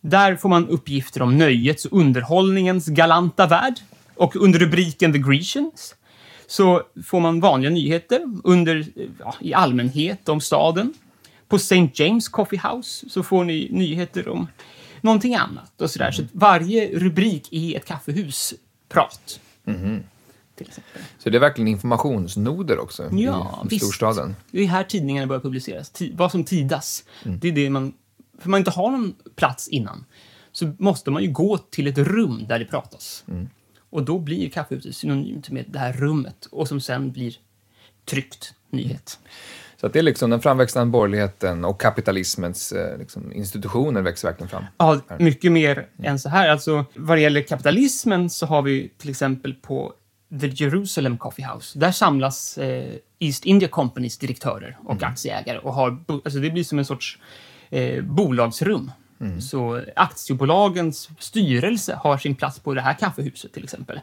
[0.00, 3.74] där får man uppgifter om nöjets och underhållningens galanta värld.
[4.14, 5.94] Och under rubriken The Grecians
[6.46, 8.86] så får man vanliga nyheter under,
[9.18, 10.94] ja, i allmänhet om staden.
[11.48, 11.90] På St.
[11.94, 14.46] James Coffee House så får ni nyheter om
[15.06, 16.10] någonting annat och sådär.
[16.10, 19.40] Så varje rubrik är ett kaffehusprat.
[20.58, 21.02] Exempel.
[21.18, 23.84] Så det är verkligen informationsnoder också Ja, i visst.
[23.84, 24.36] storstaden?
[24.50, 25.92] Det är här tidningarna börjar publiceras.
[25.92, 27.04] Ti- vad som tidas.
[27.24, 27.92] Det är det man...
[28.38, 30.04] För man inte har någon plats innan
[30.52, 33.24] så måste man ju gå till ett rum där det pratas.
[33.90, 37.34] Och då blir kaffehuset synonymt med det här rummet och som sen blir
[38.04, 39.18] tryckt nyhet.
[39.80, 44.48] Så att det är liksom den framväxande borgerligheten och kapitalismens eh, liksom, institutioner växer verkligen
[44.48, 44.64] fram.
[44.78, 46.48] Ja, mycket mer än så här.
[46.48, 49.92] Alltså, vad det gäller kapitalismen så har vi till exempel på
[50.40, 51.78] The Jerusalem Coffee House.
[51.78, 56.78] Där samlas eh, East India Companys direktörer och aktieägare och har, alltså det blir som
[56.78, 57.18] en sorts
[57.70, 58.90] eh, bolagsrum.
[59.40, 64.00] Så aktiebolagens styrelse har sin plats på det här kaffehuset till exempel.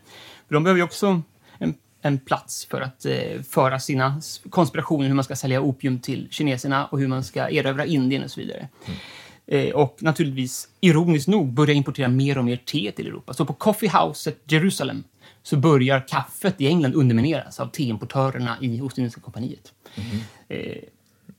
[0.47, 1.21] För de behöver ju också
[1.57, 6.27] en, en plats för att eh, föra sina konspirationer, hur man ska sälja opium till
[6.31, 8.67] kineserna och hur man ska erövra Indien och så vidare.
[9.47, 13.33] Eh, och naturligtvis, ironiskt nog, börjar importera mer och mer te till Europa.
[13.33, 15.03] Så på Coffee Houset Jerusalem
[15.43, 19.73] så börjar kaffet i England undermineras av teimportörerna i Ostindiska kompaniet.
[20.47, 20.77] Eh,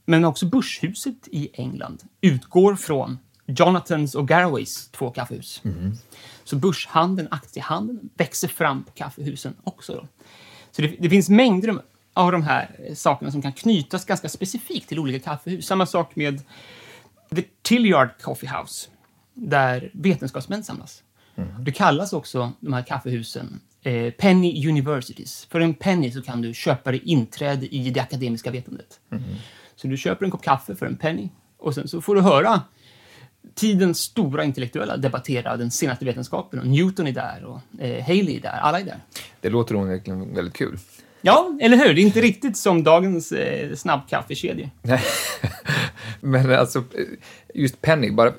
[0.06, 5.62] men också Börshuset i England utgår från Jonathans och Garraways två kaffehus.
[6.44, 9.92] Så börshandeln, aktiehandeln, växer fram på kaffehusen också.
[9.94, 10.06] Då.
[10.76, 11.78] Så det, det finns mängder
[12.14, 15.66] av de här sakerna som kan knytas ganska specifikt till olika kaffehus.
[15.66, 16.42] Samma sak med
[17.34, 18.88] The Tillyard Coffee House,
[19.34, 21.02] där vetenskapsmän samlas.
[21.60, 25.46] Det kallas också, de här kaffehusen, eh, Penny Universities.
[25.50, 29.00] För en penny så kan du köpa dig inträde i det akademiska vetandet.
[29.76, 32.62] Så du köper en kopp kaffe för en penny och sen så får du höra
[33.54, 36.60] tidens stora intellektuella debattera den senaste vetenskapen.
[36.60, 38.58] Och Newton är där och eh, Haley är där.
[38.62, 38.98] Alla är där.
[39.40, 40.78] Det låter onekligen väldigt kul.
[41.26, 41.94] Ja, eller hur?
[41.94, 44.70] Det är inte riktigt som dagens eh, snabbkaffekedjor.
[46.20, 47.04] Men alltså, eh,
[47.54, 48.32] just Penny, bara,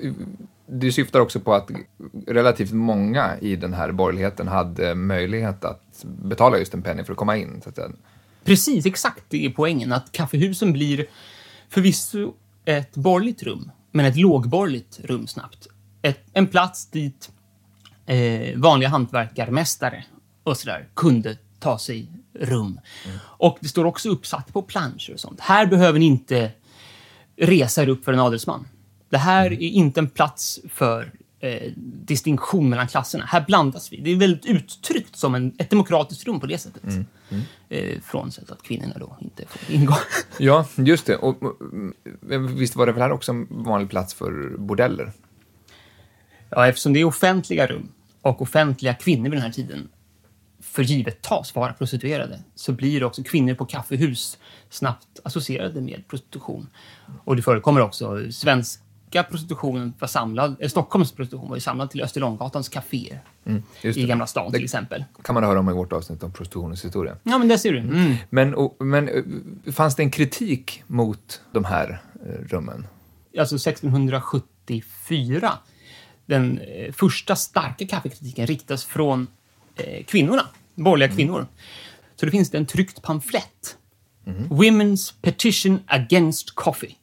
[0.66, 1.70] det syftar också på att
[2.26, 7.18] relativt många i den här borgerligheten hade möjlighet att betala just en penny för att
[7.18, 7.60] komma in.
[7.62, 7.88] Så att säga.
[8.44, 9.92] Precis, exakt det är poängen.
[9.92, 11.06] Att kaffehusen blir
[11.68, 12.34] förvisso
[12.64, 15.66] ett borgerligt rum, men ett lågborgerligt rum snabbt.
[16.02, 17.30] Ett, en plats dit
[18.06, 20.04] eh, vanliga hantverkarmästare
[20.42, 22.80] och sådär kunde ta sig rum.
[23.18, 25.40] Och det står också uppsatt på planscher och sånt.
[25.40, 26.50] Här behöver ni inte
[27.36, 28.66] resa er upp för en adelsman.
[29.10, 33.24] Det här är inte en plats för eh, distinktion mellan klasserna.
[33.24, 33.96] Här blandas vi.
[33.96, 36.82] Det är väldigt uttryckt som en, ett demokratiskt rum på det sättet.
[37.68, 39.94] Eh, frånsett att kvinnorna då inte får ingå.
[40.38, 41.16] Ja, just det.
[41.16, 41.56] Och, och,
[42.20, 45.12] men visst var det väl här också en vanlig plats för bordeller?
[46.50, 47.88] Ja, eftersom det är offentliga rum
[48.22, 49.88] och offentliga kvinnor vid den här tiden
[50.60, 54.38] för givet tas vara prostituerade så blir också kvinnor på kaffehus
[54.70, 56.68] snabbt associerade med prostitution.
[57.24, 58.32] Och det förekommer också
[59.06, 63.20] svenska prostitutionen var samlad, eh, Stockholms prostitution var ju samlad till Österlånggatans kaféer
[63.82, 64.08] Just i det.
[64.08, 65.04] Gamla stan till exempel.
[65.22, 67.16] kan man höra om i vårt avsnitt om prostitutionens historia.
[67.22, 67.78] Ja, men det ser du.
[67.78, 68.14] Mm.
[68.30, 69.22] Men, och, men eh,
[69.72, 72.86] fanns det en kritik mot de här eh, rummen?
[73.38, 75.52] Alltså 1674,
[76.26, 79.26] den eh, första starka kaffekritiken riktas från
[79.76, 81.46] eh, kvinnorna, borgerliga kvinnor.
[82.16, 83.76] Så det finns det en tryckt pamflett.
[84.50, 86.96] Women's Petition Against Coffee.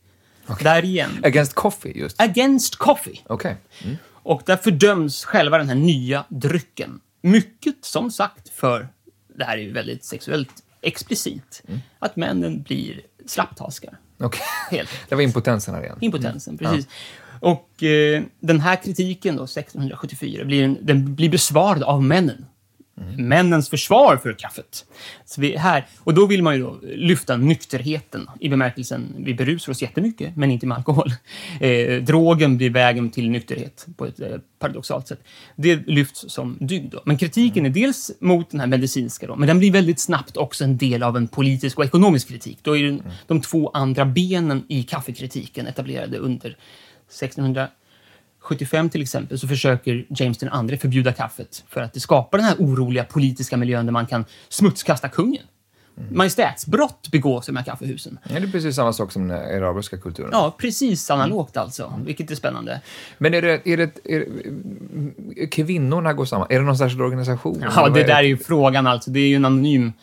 [0.61, 1.11] Där igen.
[1.23, 2.21] Against coffee, just.
[2.21, 3.19] Against Coffee.
[3.27, 3.57] Okej.
[3.83, 3.97] Mm.
[4.05, 6.99] Och där fördöms själva den här nya drycken.
[7.21, 8.87] Mycket, som sagt, för
[9.35, 11.63] det här är ju väldigt sexuellt explicit.
[11.99, 13.97] Att männen blir slapptaskar.
[14.19, 14.41] Okej.
[14.71, 15.97] Helt Det var impotensen här igen.
[16.01, 16.87] Impotensen, precis.
[17.39, 22.45] Och eh, den här kritiken då, 1674, blir, en, den blir besvarad av männen.
[23.17, 24.85] Männens försvar för kaffet.
[25.25, 29.71] Så vi, här, och då vill man ju då lyfta nykterheten i bemärkelsen vi berusar
[29.71, 31.11] oss jättemycket, men inte med alkohol.
[31.59, 34.27] Eh, drogen blir vägen till nykterhet på ett eh,
[34.59, 35.19] paradoxalt sätt.
[35.55, 36.91] Det lyfts som dygd.
[36.91, 37.01] Då.
[37.05, 40.63] Men kritiken är dels mot den här medicinska, då, men den blir väldigt snabbt också
[40.63, 42.57] en del av en politisk och ekonomisk kritik.
[42.61, 46.57] Då är det de två andra benen i kaffekritiken etablerade under
[47.07, 47.67] 1600
[48.43, 52.55] 1675 till exempel så försöker James II förbjuda kaffet för att det skapar den här
[52.59, 55.43] oroliga politiska miljön där man kan smutskasta kungen.
[56.11, 58.19] Majestätsbrott begås i de här kaffehusen.
[58.23, 60.29] Ja, det är precis samma sak som den arabiska kulturen.
[60.33, 62.81] Ja, precis analogt alltså, vilket är spännande.
[63.17, 64.25] Men är det, är det, är
[65.35, 66.47] det, kvinnorna går samman?
[66.49, 67.65] Är det någon särskild organisation?
[67.75, 69.11] Ja, det är där är ju frågan alltså.
[69.11, 69.93] Det är ju en anonym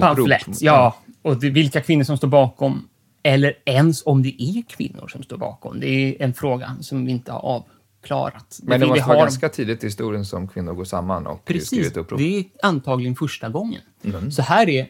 [0.00, 0.60] pamflett.
[0.60, 2.88] Ja, och det, vilka kvinnor som står bakom,
[3.26, 5.80] eller ens om det är kvinnor som står bakom.
[5.80, 8.60] Det är en fråga som vi inte har avklarat.
[8.62, 11.60] Men det måste vara har- ganska tidigt i historien som kvinnor går samman och skriver
[11.60, 12.18] Precis, ett upprop.
[12.18, 13.80] det är antagligen första gången.
[14.04, 14.30] Mm.
[14.30, 14.86] Så här är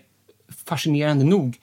[0.66, 1.56] fascinerande nog.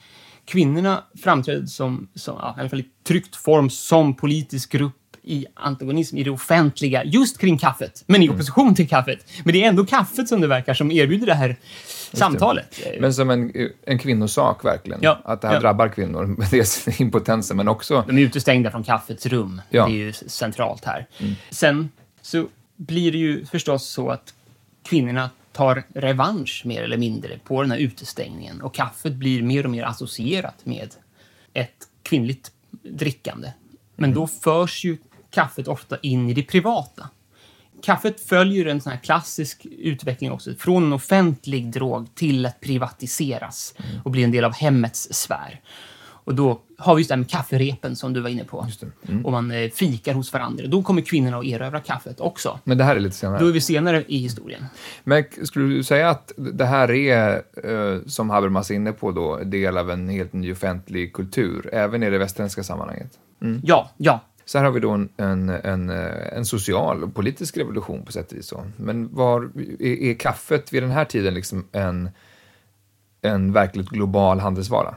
[0.46, 4.96] Kvinnorna framträdde som, som ja, i alla fall i tryckt form, som politisk grupp
[5.26, 8.36] i antagonism i det offentliga, just kring kaffet, men i Mm.
[8.36, 9.30] opposition till kaffet.
[9.44, 11.56] Men det är ändå kaffet som det verkar som erbjuder det här
[12.14, 12.80] samtalet.
[13.00, 13.52] Men som en,
[13.86, 15.00] en kvinnosak verkligen.
[15.04, 15.60] Ja, Att det här ja.
[15.60, 16.36] drabbar kvinnor.
[16.52, 18.04] Dels impotensen, men också...
[18.08, 19.62] De är utestängda från kaffets rum.
[19.70, 19.86] Ja.
[19.86, 21.08] Det är ju centralt här.
[21.50, 21.90] Sen
[22.22, 24.34] så blir det ju förstås så att
[24.84, 29.72] kvinnorna tar revansch mer eller mindre på den här utestängningen och kaffet blir mer och
[29.72, 30.90] mer associerat med
[31.54, 32.52] ett kvinnligt
[32.84, 33.52] drickande.
[33.96, 34.98] Men då förs ju
[35.30, 37.10] kaffet ofta in i det privata.
[37.84, 43.76] Kaffet följer en sån här klassisk utveckling också, från en offentlig drog till att privatiseras
[44.04, 45.62] och bli en del av hemmets sfär.
[46.26, 48.68] Och då har vi just det här med kafferepen som du var inne på.
[49.24, 50.68] Och man eh, fikar hos varandra.
[50.68, 52.60] Då kommer kvinnorna att erövra kaffet också.
[52.64, 53.40] Men det här är lite senare.
[53.40, 54.66] Då är vi senare i historien.
[55.04, 59.38] Men skulle du säga att det här är, eh, som Habermas är inne på då,
[59.38, 63.20] del av en helt ny offentlig kultur, även i det västerländska sammanhanget?
[63.64, 64.22] Ja, ja.
[64.46, 68.32] Så här har vi då en, en, en, en social och politisk revolution på sätt
[68.32, 68.48] och vis.
[68.48, 68.66] Så.
[68.78, 72.10] Men var, är, är kaffet vid den här tiden liksom en,
[73.22, 74.96] en verkligt global handelsvara?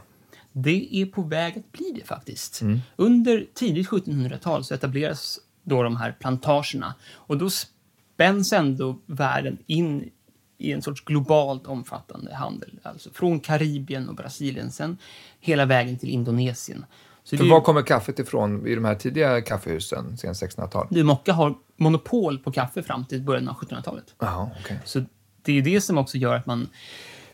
[0.53, 2.63] Det är på väg att bli det faktiskt.
[2.97, 10.11] Under tidigt 1700-tal så etableras då de här plantagerna och då spänns ändå världen in
[10.59, 12.71] i en sorts globalt omfattande handel.
[12.83, 14.99] Alltså från Karibien och Brasilien sen
[15.41, 16.85] hela vägen till Indonesien.
[17.27, 20.87] Så För var kommer kaffet ifrån i de här tidiga kaffehusen, sen 1600-tal?
[20.91, 24.15] det, Mocka har monopol på kaffe fram till början av 1700-talet.
[24.19, 24.79] Jaha, okej.
[24.85, 25.05] Så
[25.43, 26.69] det är det som också gör att man,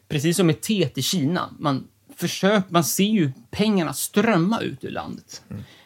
[0.08, 4.90] precis som med teet i Kina, man försöker, man ser ju pengarna strömma ut ur
[4.90, 5.42] landet.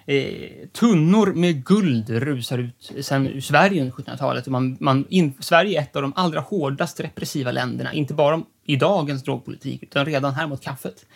[0.06, 4.46] Eh, tunnor med guld rusar ut sen ur Sverige under 1700-talet.
[4.46, 8.42] Och Man, man in, Sverige är ett av de allra hårdast repressiva länderna, inte bara
[8.64, 11.06] i dagens drogpolitik, utan redan här mot kaffet.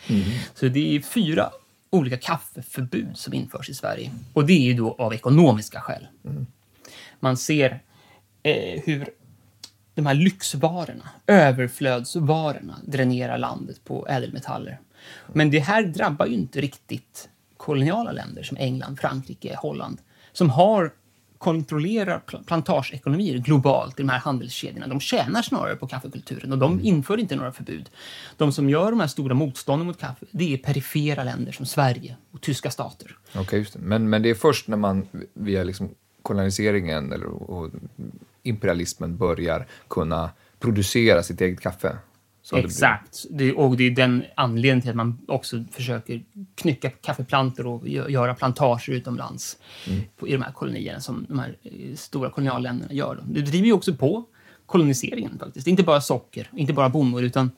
[0.53, 1.51] Så det är fyra
[1.91, 4.11] olika kaffeförbud som införs i Sverige.
[4.33, 6.07] Och det är ju då av ekonomiska skäl.
[7.19, 7.81] Man ser
[8.43, 9.09] eh, hur
[9.95, 14.79] de här lyxvarorna, överflödsvarorna, dränerar landet på ädelmetaller.
[15.33, 20.93] Men det här drabbar ju inte riktigt koloniala länder som England, Frankrike, Holland, som har
[21.41, 24.87] kontrollerar pl- plantageekonomier globalt i de här handelskedjorna.
[24.87, 27.89] De tjänar snarare på kaffekulturen och de inför inte några förbud.
[28.37, 32.15] De som gör de här stora motstånden mot kaffe, det är perifera länder som Sverige
[32.31, 33.17] och tyska stater.
[33.35, 33.79] Okej, just det.
[33.79, 35.89] Men, men det är först när man via liksom
[36.21, 37.71] koloniseringen eller, och
[38.43, 40.29] imperialismen börjar kunna
[40.59, 41.97] producera sitt eget kaffe.
[42.49, 42.65] Det blir.
[42.65, 43.25] Exakt.
[43.29, 46.23] Det, och det är den anledningen till att man också försöker
[46.55, 49.57] knycka kaffeplantor och gö- göra plantager utomlands
[50.17, 53.15] på, i de här kolonierna som de här eh, stora kolonialländerna gör.
[53.15, 53.21] Då.
[53.25, 54.25] Det driver ju också på
[54.65, 55.67] koloniseringen faktiskt.
[55.67, 57.51] Inte bara socker, inte bara bomull, utan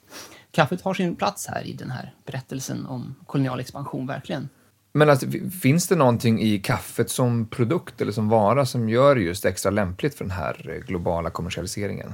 [0.51, 4.49] kaffet har sin plats här i den här berättelsen om kolonial expansion, verkligen.
[4.93, 9.15] Men alltså, fi- finns det någonting i kaffet som produkt eller som vara som gör
[9.15, 12.13] det just extra lämpligt för den här eh, globala kommersialiseringen?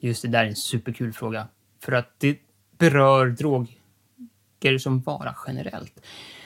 [0.00, 1.46] Just det där är en superkul fråga.
[1.82, 2.38] För att det
[2.78, 6.00] berör droger som vara generellt.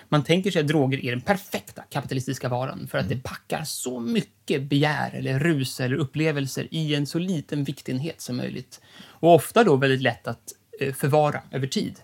[0.08, 4.00] Man tänker sig att droger är den perfekta kapitalistiska varan för att det packar så
[4.00, 8.80] mycket begär eller rus eller upplevelser i en så liten viktenhet som möjligt.
[9.04, 11.94] Och ofta då väldigt lätt att eh, förvara över tid.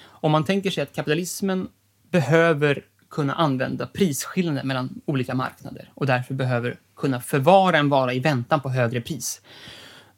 [0.00, 1.68] Om man tänker sig att kapitalismen
[2.10, 8.20] behöver kunna använda prisskillnader mellan olika marknader och därför behöver kunna förvara en vara i
[8.20, 9.40] väntan på högre pris.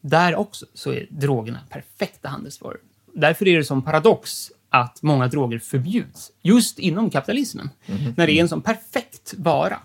[0.01, 2.81] Där också så är drogerna perfekta handelsvaror.
[3.15, 7.71] Därför är det som paradox att många droger förbjuds just inom kapitalismen.
[8.17, 9.81] När det är en sån perfekt vara.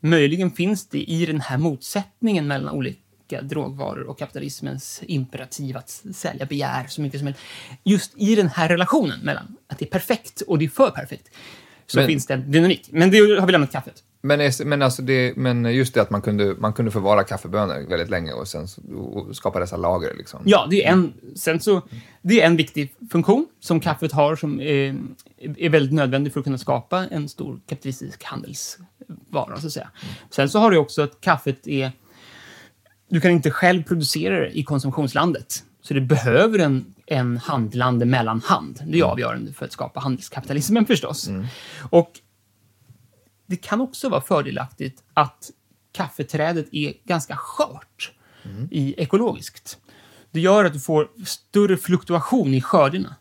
[0.00, 6.46] Möjligen finns det i den här motsättningen mellan olika drogvaror och kapitalismens imperativ att sälja
[6.46, 7.40] begär så mycket som möjligt.
[7.84, 11.28] Just i den här relationen mellan att det är perfekt och det är för perfekt
[11.86, 12.88] så Men- finns det en dynamik.
[12.92, 14.02] Men det har vi lämnat kaffet.
[14.28, 18.10] Men, men, alltså det, men just det att man kunde, man kunde förvara kaffebönor väldigt
[18.10, 18.66] länge och sen
[18.96, 20.14] och skapa dessa lager.
[20.14, 20.42] Liksom.
[20.44, 21.82] Ja, det är en, sen så,
[22.22, 24.96] det är en viktig funktion som kaffet har som är,
[25.56, 29.90] är väldigt nödvändig för att kunna skapa en stor kapitalistisk handelsvara, så att säga.
[30.30, 31.92] Sen så har du också att kaffet är...
[33.10, 35.64] Du kan inte själv producera det i konsumtionslandet.
[35.82, 38.80] Så det behöver en, en handlande mellanhand.
[38.86, 41.28] Det är avgörande för att skapa handelskapitalismen förstås.
[41.90, 42.12] Och
[43.48, 45.50] det kan också vara fördelaktigt att
[45.92, 48.12] kaffeträdet är ganska skört
[48.70, 49.78] i ekologiskt.
[50.30, 53.16] Det gör att du får större fluktuation i skörderna.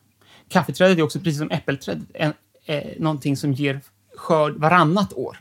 [0.49, 2.33] Kaffeträdet är också, precis som äppelträdet, en,
[2.65, 3.81] eh, någonting som ger
[4.15, 5.39] skörd varannat år.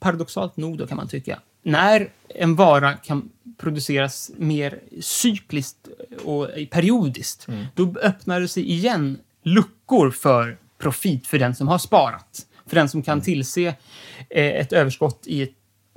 [0.00, 1.40] Paradoxalt nog då kan man tycka.
[1.62, 5.88] När en vara kan produceras mer cykliskt
[6.24, 12.46] och periodiskt, då öppnar det sig igen luckor för profit för den som har sparat.
[12.72, 13.66] För den som kan tillse
[14.30, 15.50] eh, ett överskott i ett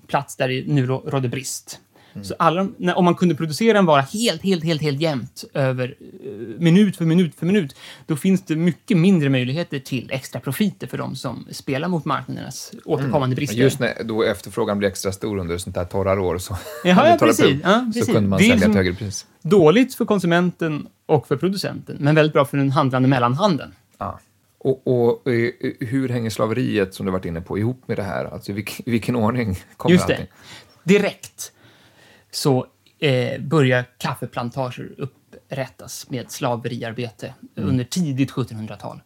[0.07, 1.79] plats där det nu rå- råder brist.
[2.23, 5.95] Så alla, när, om man kunde producera en vara helt, helt, helt, helt jämnt över
[6.25, 7.75] eh, minut för minut för minut,
[8.07, 12.71] då finns det mycket mindre möjligheter till extra profiter för de som spelar mot marknadernas
[12.85, 13.57] återkommande brister.
[13.57, 17.17] Just när då efterfrågan blir extra stor under sånt här torra år så, Jaha, ja,
[17.19, 17.45] precis.
[17.45, 18.13] prov, Ja, så precis.
[18.13, 19.25] kunde man sälja liksom- högre pris.
[19.41, 23.71] Dåligt för konsumenten och för producenten, men väldigt bra för den handlande mellanhanden.
[23.97, 24.19] Ja.
[24.65, 28.25] Och, och eh, hur hänger slaveriet, som du varit inne på, ihop med det här?
[28.25, 30.27] Alltså i vilken, i vilken ordning kommer Just allting?
[30.83, 30.93] det.
[30.93, 31.51] Direkt
[32.31, 32.65] så
[32.99, 39.01] eh, börjar kaffeplantager upprättas med slaveriarbete under tidigt 1700-tal.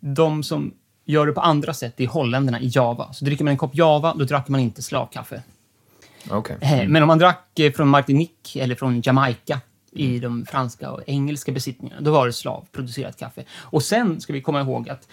[0.00, 0.74] De som
[1.04, 3.12] gör det på andra sätt är holländarna i Java.
[3.12, 5.42] Så dricker man en kopp Java, då drack man inte slavkaffe.
[6.30, 6.56] Okej.
[6.60, 9.60] Eh, Men om man drack eh, från Martinique eller från Jamaica
[9.98, 13.44] i de franska och engelska besittningarna, då var det slavproducerat kaffe.
[13.50, 15.08] Och sen ska vi komma ihåg att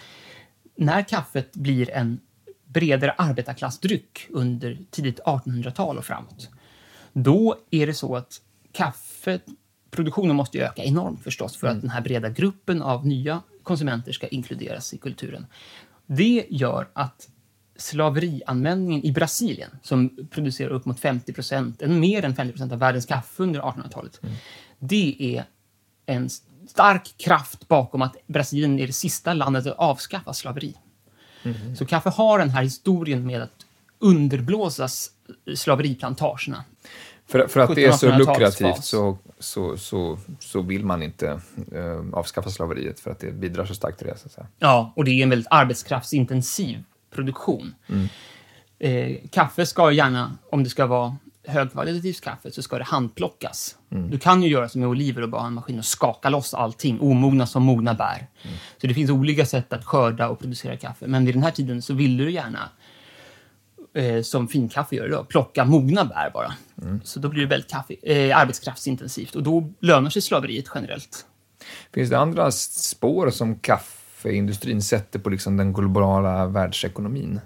[0.76, 2.20] när kaffet blir en
[2.64, 6.48] bredare arbetarklassdryck under tidigt 1800-tal och framåt,
[7.12, 8.40] då är det så att
[8.72, 14.28] kaffeproduktionen måste öka enormt förstås för att den här breda gruppen av nya konsumenter ska
[14.28, 15.46] inkluderas i kulturen.
[16.06, 17.28] Det gör att
[17.76, 23.06] slaverianvändningen i Brasilien, som producerar upp mot 50 procent, mer än 50 procent av världens
[23.06, 24.20] kaffe under 1800-talet,
[24.78, 25.44] det är
[26.06, 26.30] en
[26.68, 30.74] stark kraft bakom att Brasilien är det sista landet att avskaffa slaveri.
[31.78, 33.66] Så kaffe har den här historien med att
[33.98, 35.10] underblåsas
[35.54, 36.64] slaveriplantagerna.
[37.26, 38.18] För, för att det är så 1700-talsfas.
[38.18, 41.40] lukrativt så, så, så, så vill man inte
[41.72, 44.18] eh, avskaffa slaveriet för att det bidrar så starkt till det.
[44.18, 44.46] Så att säga.
[44.58, 47.74] Ja, och det är en väldigt arbetskraftsintensiv produktion.
[48.78, 51.16] Eh, kaffe ska gärna, om det ska vara
[51.46, 53.76] högkvalitativt kaffe, så ska det handplockas.
[54.10, 56.54] Du kan ju göra som med oliver och bara ha en maskin och skaka loss
[56.54, 58.26] allting, omogna som mogna bär.
[58.80, 61.06] Så det finns olika sätt att skörda och producera kaffe.
[61.06, 62.68] Men vid den här tiden så ville du gärna,
[63.94, 66.52] eh, som finkaffe gör idag, plocka mogna bär bara.
[67.04, 71.26] Så då blir det väldigt kaffe, eh, arbetskraftsintensivt och då lönar sig slaveriet generellt.
[71.92, 77.40] Finns det andra spår som kaffeindustrin sätter på liksom den globala världsekonomin?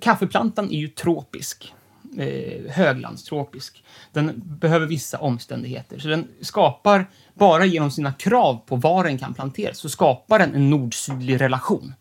[0.00, 1.72] Kaffeplantan är ju tropisk.
[2.18, 3.84] Eh, höglandstropisk.
[4.12, 5.98] Den behöver vissa omständigheter.
[5.98, 10.54] Så den skapar, bara genom sina krav på var den kan planteras, så skapar den
[10.54, 11.94] en nord-sydlig relation.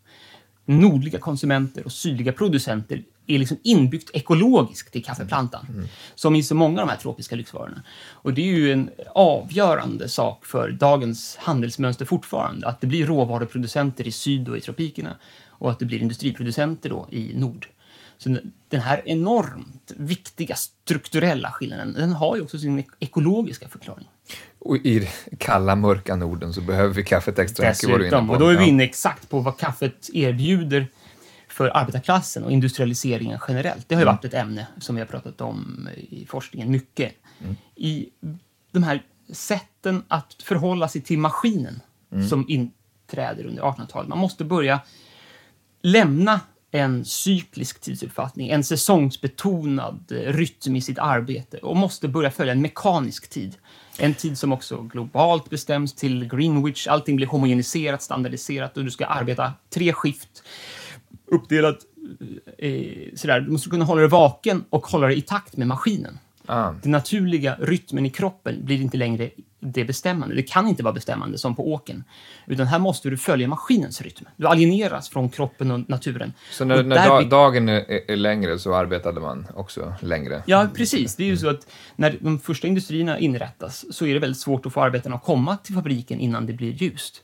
[0.66, 5.88] Nordliga konsumenter och sydliga producenter är liksom inbyggt ekologiskt i kaffeplantan.
[6.16, 7.84] Som i så många av de här tropiska lyxvarorna.
[8.10, 12.68] Och det är ju en avgörande sak för dagens handelsmönster fortfarande.
[12.68, 15.16] Att det blir råvaruproducenter i syd och i tropikerna
[15.48, 17.68] och att det blir industriproducenter då i nord.
[18.18, 24.08] Så den- här enormt viktiga strukturella skillnaden, den har ju också sin ek- ekologiska förklaring.
[24.60, 25.10] Och i
[25.40, 28.84] kalla, mörka Norden så behöver vi kaffet extra mycket, Dessutom, och då är vi inne
[28.84, 30.88] exakt på vad kaffet erbjuder
[31.48, 33.90] för arbetarklassen och industrialiseringen generellt.
[33.90, 37.14] Det har ju varit ett ämne som vi har pratat om i forskningen mycket.
[37.76, 38.10] I
[38.72, 41.82] de här sätten att förhålla sig till maskinen
[42.30, 44.10] som inträder under 1800-talet.
[44.10, 44.80] Man måste börja
[45.82, 46.40] lämna
[46.76, 52.62] en cyklisk tidsuppfattning, en säsongsbetonad eh, rytm i sitt arbete och måste börja följa en
[52.62, 53.56] mekanisk tid.
[53.98, 56.88] En tid som också globalt bestäms till Greenwich.
[56.88, 60.44] Allting blir homogeniserat, standardiserat och du ska arbeta tre skift
[61.26, 61.78] uppdelat
[62.58, 63.42] eh, eh sådär.
[63.42, 66.20] Du måste kunna hålla dig vaken och hålla dig i takt med maskinen.
[66.48, 66.72] Ah.
[66.82, 69.30] Den naturliga rytmen i kroppen blir inte längre
[69.60, 70.36] det bestämmande.
[70.36, 72.04] Det kan inte vara bestämmande som på åken.
[72.48, 74.26] Utan här måste du följa maskinens rytm.
[74.38, 76.34] Du alieneras från kroppen och naturen.
[76.52, 80.44] Så när, när där da, blir- dagen är, är längre så arbetade man också längre?
[80.46, 81.16] Ja, precis.
[81.16, 84.66] Det är ju så att när de första industrierna inrättas så är det väldigt svårt
[84.66, 87.22] att få arbetarna att komma till fabriken innan det blir ljust.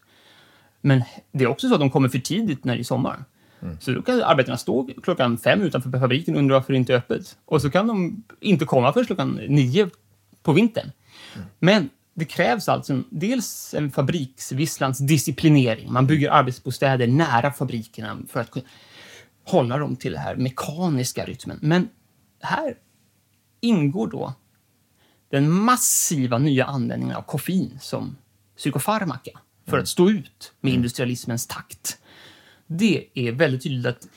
[0.81, 3.23] Men det är också så att de kommer för tidigt när det är sommar.
[3.79, 6.97] Så då kan arbetarna stå klockan fem utanför fabriken och undra varför det inte är
[6.97, 7.37] öppet.
[7.45, 9.89] Och så kan de inte komma förrän klockan nio
[10.43, 10.91] på vintern.
[11.59, 15.93] Men det krävs alltså dels en fabriksvisslans disciplinering.
[15.93, 18.65] Man bygger arbetsbostäder nära fabrikerna för att kunna
[19.43, 21.59] hålla dem till den här mekaniska rytmen.
[21.61, 21.89] Men
[22.39, 22.75] här
[23.61, 24.33] ingår då
[25.29, 28.17] den massiva nya användningen av koffein som
[28.57, 32.00] psykofarmaka för att stå ut med industrialismens takt.
[32.77, 34.07] Det är väldigt tydligt att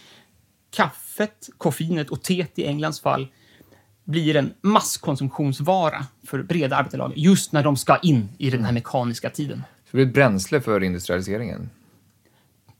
[0.71, 3.29] kaffet, koffeinet och teet i Englands fall
[4.05, 9.31] blir en masskonsumtionsvara för breda arbetarlager just när de ska in i den här mekaniska
[9.31, 9.59] tiden.
[9.59, 11.71] Så det blir ett bränsle för industrialiseringen?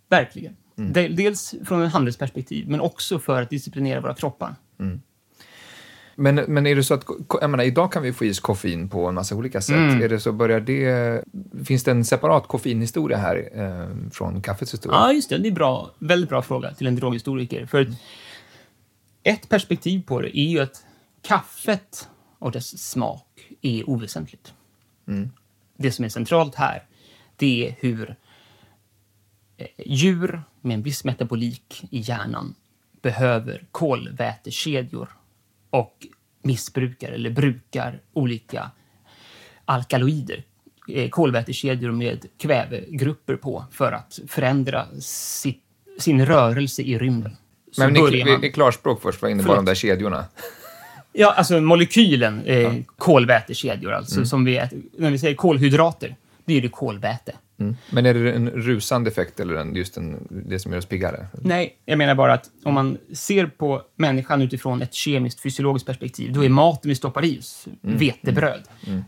[0.09, 0.57] Verkligen.
[0.77, 4.55] De- Dels från ett handelsperspektiv, men också för att disciplinera våra kroppar.
[6.17, 7.05] Men, men är det så att,
[7.41, 9.77] jag menar, idag kan vi få i oss koffein på en massa olika sätt.
[9.77, 10.03] Mm.
[10.03, 11.25] Är det så, börjar det,
[11.65, 14.99] finns det en separat koffeinhistoria här eh, från kaffets historia?
[14.99, 15.39] Ja, just det.
[15.39, 15.91] Det är bra.
[15.99, 17.67] Väldigt bra fråga till en droghistoriker.
[17.67, 17.93] För
[19.23, 20.85] ett perspektiv på det är ju att
[21.23, 22.09] kaffet
[22.39, 24.53] och dess smak är oväsentligt.
[25.77, 26.83] Det som är centralt här,
[27.37, 28.17] det är hur
[29.57, 32.55] eh, djur med en viss metabolik i hjärnan
[33.03, 35.09] behöver kolvätekedjor
[35.75, 36.07] och
[36.43, 38.71] missbrukar eller brukar olika
[39.65, 40.43] alkaloider,
[40.89, 45.63] eh, kolvätekedjor med kvävegrupper på för att förändra sitt,
[45.99, 47.37] sin rörelse i rymden.
[47.73, 49.59] Så men i, man- i, klarspråk först, vad innebar Förlåt.
[49.59, 50.25] de där kedjorna?
[51.13, 54.27] Ja, alltså molekylen eh, kolvätekedjor, alltså Mm.
[54.27, 54.79] som vi äter.
[54.99, 57.33] När vi säger kolhydrater, det är det kolväte.
[57.91, 61.27] Men är det en rusande effekt eller en, just en, det som gör oss piggare?
[61.43, 66.33] Nej, jag menar bara att om man ser på människan utifrån ett kemiskt, fysiologiskt perspektiv,
[66.33, 68.63] då är maten vi stoppar i oss vetebröd.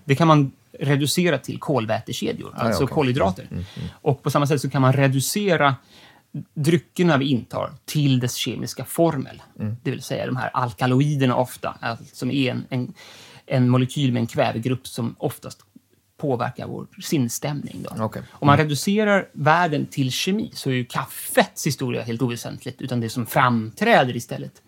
[0.05, 2.95] Det kan man reducera till kolvätekedjor, alltså okej.
[2.95, 3.49] kolhydrater.
[3.91, 5.74] Och på samma sätt så kan man reducera
[6.55, 9.43] dryckerna vi intar till dess kemiska formel.
[9.82, 12.95] Det vill säga de här alkaloiderna ofta, alltså, som är en, en,
[13.47, 15.65] en molekyl med en kvävegrupp som oftast
[16.16, 17.86] påverkar vår sinnesstämning.
[17.90, 18.04] Då.
[18.04, 18.22] Okej.
[18.32, 23.08] Om man reducerar världen till kemi så är ju kaffets historia helt oväsentligt, utan det
[23.08, 24.62] som framträder istället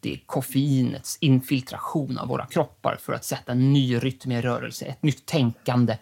[0.00, 4.84] det är koffeinets infiltration av våra kroppar för att sätta en ny rytm i rörelse,
[4.84, 5.96] ett nytt tänkande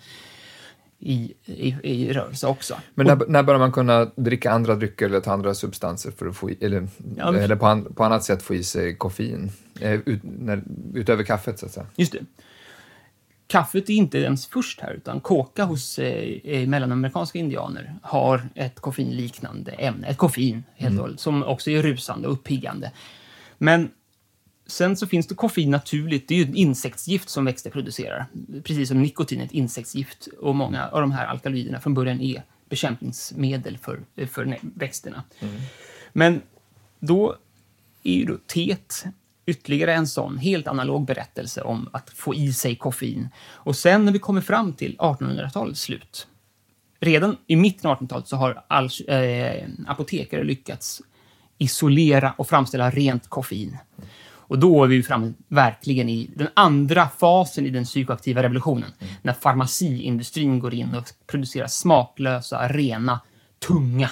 [0.98, 2.76] i, i, i rörelse också.
[2.94, 6.36] Men när, när börjar man kunna dricka andra drycker eller ta andra substanser för att
[6.36, 9.50] få i, eller, Ja, men- eller på, an, på annat sätt få i sig koffein?
[9.80, 10.62] Eh, ut, när,
[10.94, 11.86] utöver kaffet, så att säga.
[11.96, 12.18] Just det.
[13.48, 18.80] Kaffet är inte ens först här, utan koka hos eh, eh, mellanamerikanska indianer har ett
[18.80, 22.92] koffeinliknande ämne, ett koffein helt och hållet, som också är rusande och uppiggande.
[23.58, 23.90] Men
[24.66, 28.26] sen så finns det koffein naturligt, det är ju ett insektsgift som växter producerar.
[28.64, 32.42] Precis som nikotin är ett insektsgift och många av de här alkaloiderna från början är
[32.68, 35.24] bekämpningsmedel för, för växterna.
[36.12, 36.42] Men
[36.98, 37.36] då
[38.02, 39.04] är ju då teet
[39.46, 43.28] ytterligare en sån helt analog berättelse om att få i sig koffein.
[43.50, 46.26] Och sen när vi kommer fram till 1800-talets slut,
[47.00, 51.02] redan i mitten av 1800-talet så har all, eh, apotekare lyckats
[51.58, 53.78] isolera och framställa rent koffein.
[54.48, 58.90] Och då är vi framme verkligen i den andra fasen i den psykoaktiva revolutionen.
[59.22, 63.20] När farmaciindustrin går in och producerar smaklösa, rena,
[63.66, 64.10] tunga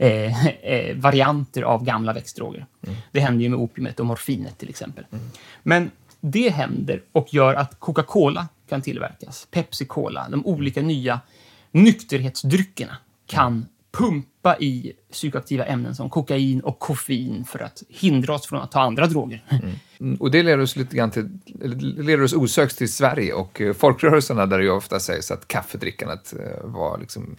[0.00, 2.66] eh, eh, varianter av gamla växtdroger.
[3.12, 5.04] Det händer ju med opiumet och morfinet till exempel.
[5.62, 5.90] Men
[6.20, 11.20] det händer och gör att Coca-Cola kan tillverkas, Pepsi Cola, de olika nya
[11.70, 12.96] nykterhetsdryckerna
[13.26, 18.70] kan pumpa i psykoaktiva ämnen som kokain och koffein för att hindra oss från att
[18.72, 19.44] ta andra droger.
[20.00, 21.28] Mm, Och det leder oss lite grann till,
[21.80, 26.34] leder oss osökt till Sverige och eh, folkrörelserna där det ju ofta sägs att kaffedrickandet
[26.38, 27.36] eh, var liksom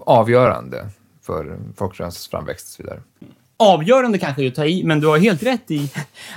[0.00, 0.88] avgörande
[1.22, 3.00] för folkrörelsens framväxt och så vidare.
[3.56, 5.90] avgörande kanske är att ta i, men du har helt rätt i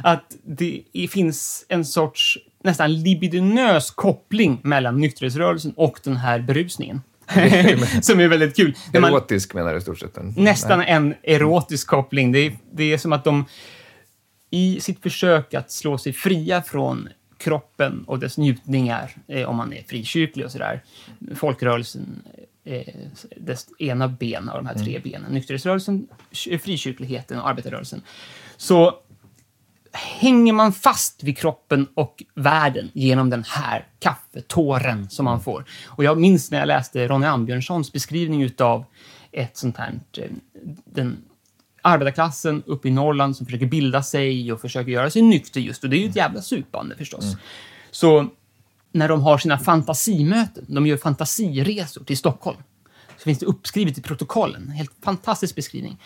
[0.04, 7.02] att det finns en sorts nästan libidinös koppling mellan nykterhetsrörelsen och den här berusningen.
[8.02, 8.76] Som är väldigt kul.
[8.94, 10.18] När man- Erotisk menar du i stort sett?
[10.38, 12.32] Nästan en erotisk koppling.
[12.32, 13.46] Det är, det är som att de
[14.50, 19.74] i sitt försök att slå sig fria från kroppen och dess njutningar, eh, om man
[19.74, 20.84] är frikyrklig och sådär,
[21.36, 22.22] folkrörelsen
[22.64, 22.93] eh,
[23.38, 28.01] dess ena ben av de här tre benen, nykterhetsrörelsen, ky- frikyrkligheten och arbetarrörelsen,
[28.57, 28.93] så
[30.20, 35.66] hänger man fast vid kroppen och världen genom den här kaffetåren som man får.
[35.86, 38.86] Och jag minns när jag läste Ronny Ambjörnssons beskrivning utav
[39.32, 40.24] ett sånt här, eh,
[40.86, 41.18] den
[41.82, 45.84] arbetarklassen uppe i Norrland som försöker bilda sig och försöker göra sig nykter just.
[45.84, 47.24] Och det är ju ett jävla supande förstås.
[47.91, 48.28] Så
[48.94, 52.58] när de har sina fantasimöten, de gör fantasiresor till Stockholm,
[53.18, 54.64] så finns det uppskrivet i protokollen.
[54.64, 55.98] En helt fantastisk beskrivning.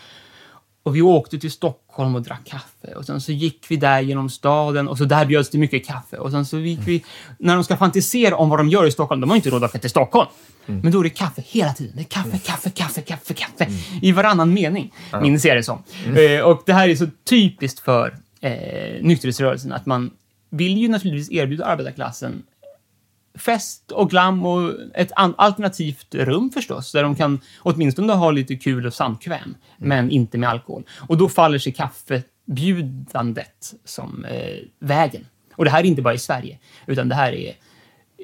[0.84, 2.96] Och vi åkte till Stockholm och drack kaffe.
[2.96, 6.18] Och sen så gick vi där genom staden och så där bjöds det mycket kaffe.
[6.18, 7.04] Och sen så gick vi...
[7.40, 9.70] När de ska fantisera om vad de gör i Stockholm, de har inte råd att
[9.70, 10.30] åka till Stockholm.
[10.66, 11.96] Men då är det kaffe hela tiden.
[11.96, 13.68] Det är kaffe, kaffe, kaffe, kaffe, kaffe.
[14.02, 15.84] I varannan mening, minns jag det som.
[16.16, 18.52] Eh, och det här är så typiskt för eh,
[19.02, 20.12] nykterhetsrörelsen att man
[20.50, 22.44] vill ju naturligtvis erbjuda arbetarklassen
[23.38, 28.86] fest och glam och ett alternativt rum förstås, där de kan åtminstone ha lite kul
[28.86, 30.84] och samkväm, men inte med alkohol.
[30.96, 35.26] Och då faller sig kaffebjudandet som eh, vägen.
[35.56, 37.56] Och det här är inte bara i Sverige, utan det här är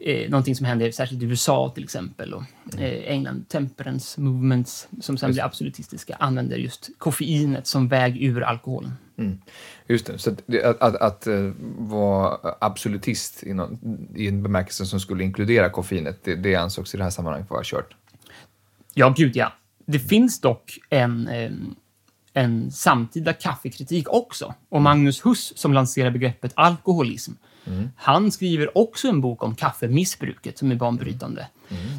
[0.06, 2.44] eh, någonting som händer särskilt i USA till exempel och
[2.78, 8.94] eh, England, temperance movements som sen blir absolutistiska, använder just koffeinet som väg ur alkoholen.
[9.88, 13.80] Just det, så att, att, att, eh, vara absolutist i, någon,
[14.16, 17.62] i en bemärkelse som skulle inkludera koffeinet, det, det ansågs i det här sammanhanget vara
[17.64, 17.96] kört.
[18.94, 19.54] Ja, gud ja.
[19.86, 21.52] Det finns dock en, eh,
[22.34, 24.54] en samtida kaffekritik också.
[24.70, 27.32] Och Magnus Huss, som lanserar begreppet alkoholism,
[27.96, 31.48] han skriver också en bok om kaffemissbruket som är banbrytande.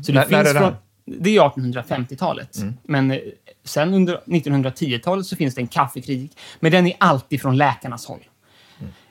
[0.04, 0.74] Så det, När- när finns är det från,
[1.22, 2.56] det är 1850-talet.
[2.82, 3.18] Men eh,
[3.64, 8.24] sen under 1910-talet så finns det en kaffekritik, men den är alltid från läkarnas håll.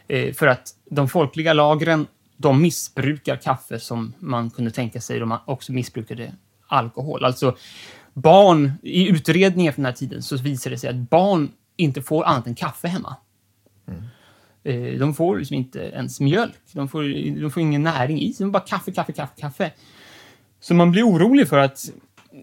[0.07, 5.37] Eh, för att de folkliga lagren, de missbrukar kaffe som man kunde tänka sig de
[5.45, 6.33] också missbrukade
[6.67, 7.25] alkohol.
[7.25, 7.55] Alltså
[8.13, 12.23] barn, i utredningar från den här tiden så visar det sig att barn inte får
[12.23, 13.15] annat än kaffe hemma.
[14.63, 16.59] Eh, De får liksom inte ens mjölk.
[16.71, 17.03] De får,
[17.41, 18.43] de får ingen näring i sig.
[18.43, 19.71] De bara kaffe, kaffe, kaffe, kaffe.
[20.59, 21.79] Så man blir orolig för att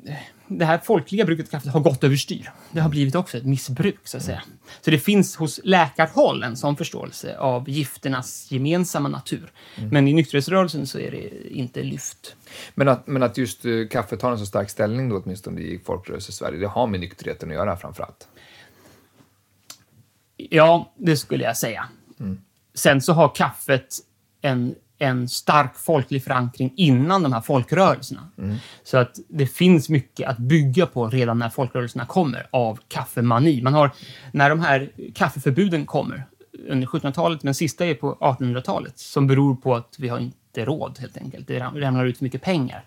[0.06, 0.14] eh,
[0.59, 2.51] det här folkliga bruket av kaffet har gått överstyr.
[2.70, 4.42] Det har blivit också ett missbruk, så att säga.
[4.80, 9.53] Så det finns hos läkarhåll en sån förståelse av gifternas gemensamma natur.
[9.90, 12.36] Men i nykterhetsrörelsen så är det inte lyft.
[12.74, 15.78] Men att, men att just eh, kaffet har en så stark ställning då åtminstone i
[15.84, 18.28] folkrörelse-Sverige, det har med nykterheten att göra framför allt.
[20.36, 21.88] Ja, det skulle jag säga.
[22.74, 23.96] Sen så har kaffet
[24.40, 28.28] en, en stark folklig förankring innan de här folkrörelserna.
[28.84, 33.62] Så att det finns mycket att bygga på redan när folkrörelserna kommer av kaffemani.
[33.62, 33.90] Man har,
[34.32, 36.24] när de här kaffeförbuden kommer
[36.68, 40.98] under 1700-talet, men sista är på 1800-talet, som beror på att vi har inte råd
[41.01, 41.46] helt enkelt.
[41.46, 42.84] Det ram- ramlar ut för mycket pengar.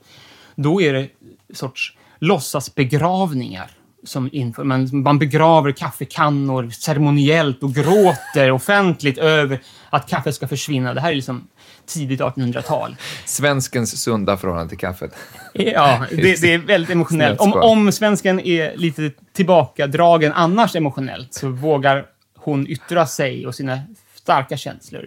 [0.56, 1.10] Då är det
[1.54, 3.72] sorts låtsasbegravningar
[4.04, 10.94] som inför, man, man begraver kaffekannor ceremoniellt och gråter offentligt över att kaffet ska försvinna.
[10.94, 11.48] Det här är liksom
[11.86, 12.96] tidigt 1800-tal.
[13.26, 15.16] Svenskens sunda förhållande till kaffet.
[15.54, 17.40] Ja, det, det är väldigt emotionellt.
[17.40, 22.06] Om, om svensken är lite tillbakadragen annars emotionellt så vågar
[22.36, 23.80] hon yttra sig och sina
[24.16, 25.06] starka känslor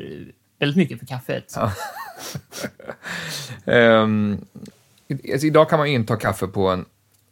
[0.59, 1.55] väldigt mycket för kaffet.
[5.09, 6.85] I- alltså, idag kan man inta kaffe på en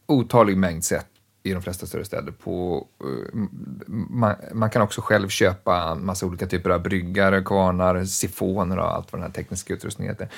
[0.07, 1.07] otalig mängd sätt
[1.47, 2.33] i de flesta större städer.
[2.33, 3.39] På, eh,
[3.87, 9.13] man, man kan också själv köpa massa olika typer av bryggare, kvarnar, sifoner och allt
[9.13, 10.29] vad den här tekniska utrustningen heter.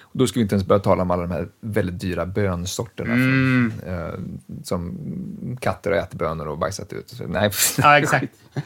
[0.00, 3.14] Och då ska vi inte ens börja tala om alla de här väldigt dyra bönsorterna
[3.14, 4.14] från, eh,
[4.62, 4.98] som
[5.60, 7.10] katter har ätit bönor och bajsat ut.
[7.10, 8.32] Så, nej, Ja, exakt.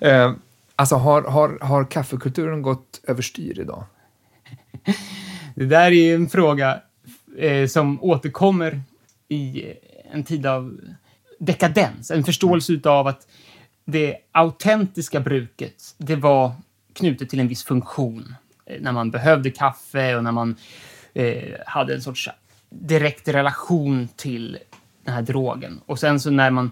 [0.00, 0.32] Eh,
[0.76, 3.84] alltså har, har, har kaffekulturen gått överstyr idag?
[5.54, 6.80] Det där är en fråga
[7.38, 8.82] eh, som återkommer
[9.28, 9.64] i
[10.12, 10.80] en tid av
[11.38, 12.10] dekadens.
[12.10, 13.26] En förståelse av att
[13.84, 16.52] det autentiska bruket, det var
[16.92, 18.34] knutet till en viss funktion.
[18.66, 20.56] Eh, när man behövde kaffe och när man
[21.14, 22.28] eh, hade en sorts
[22.70, 24.58] direkt relation till
[25.04, 25.80] den här drogen.
[25.86, 26.70] Och sen så när man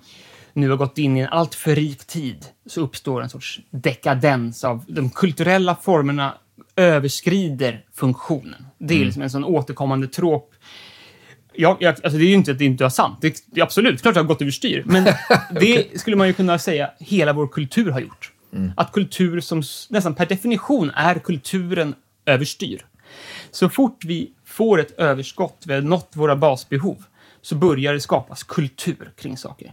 [0.53, 4.65] nu har gått in i en allt för rik tid så uppstår en sorts dekadens
[4.65, 6.35] av de kulturella formerna
[6.77, 8.67] överskrider funktionen.
[8.79, 10.55] Det är liksom en sån återkommande trop.
[11.59, 13.19] Jag, jag, alltså det är ju inte att det inte är sant.
[13.21, 14.83] Det, det är absolut, klart det har gått överstyr.
[14.87, 15.05] Men
[15.61, 18.33] det skulle man ju kunna säga hela vår kultur har gjort.
[18.77, 21.95] Att kultur som nästan per definition är kulturen
[22.27, 22.87] överstyr.
[23.51, 27.05] Så fort vi får ett överskott, vi har nått våra basbehov,
[27.43, 29.73] så börjar det skapas kultur kring saker.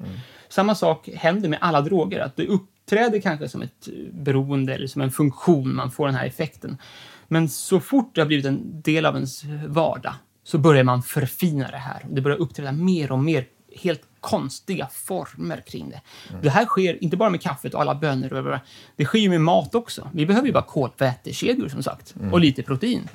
[0.50, 5.02] Samma sak händer med alla droger, att det uppträder kanske som ett beroende eller som
[5.02, 6.78] en funktion, man får den här effekten.
[7.28, 10.14] Men så fort det har blivit en del av ens vardag,
[10.44, 12.06] så börjar man förfina det här.
[12.10, 16.02] Det börjar uppträda mer och mer helt konstiga former kring det.
[16.42, 18.34] Det här sker inte bara med kaffet och alla bönor.
[18.34, 18.60] Och
[18.96, 20.10] det sker ju med mat också.
[20.14, 23.10] Vi behöver ju bara kolvätekedjor som sagt och lite protein.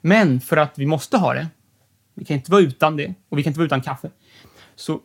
[0.00, 1.48] Men för att vi måste ha det,
[2.14, 4.10] vi kan inte vara utan det och vi kan inte vara utan kaffe.
[4.76, 5.00] Så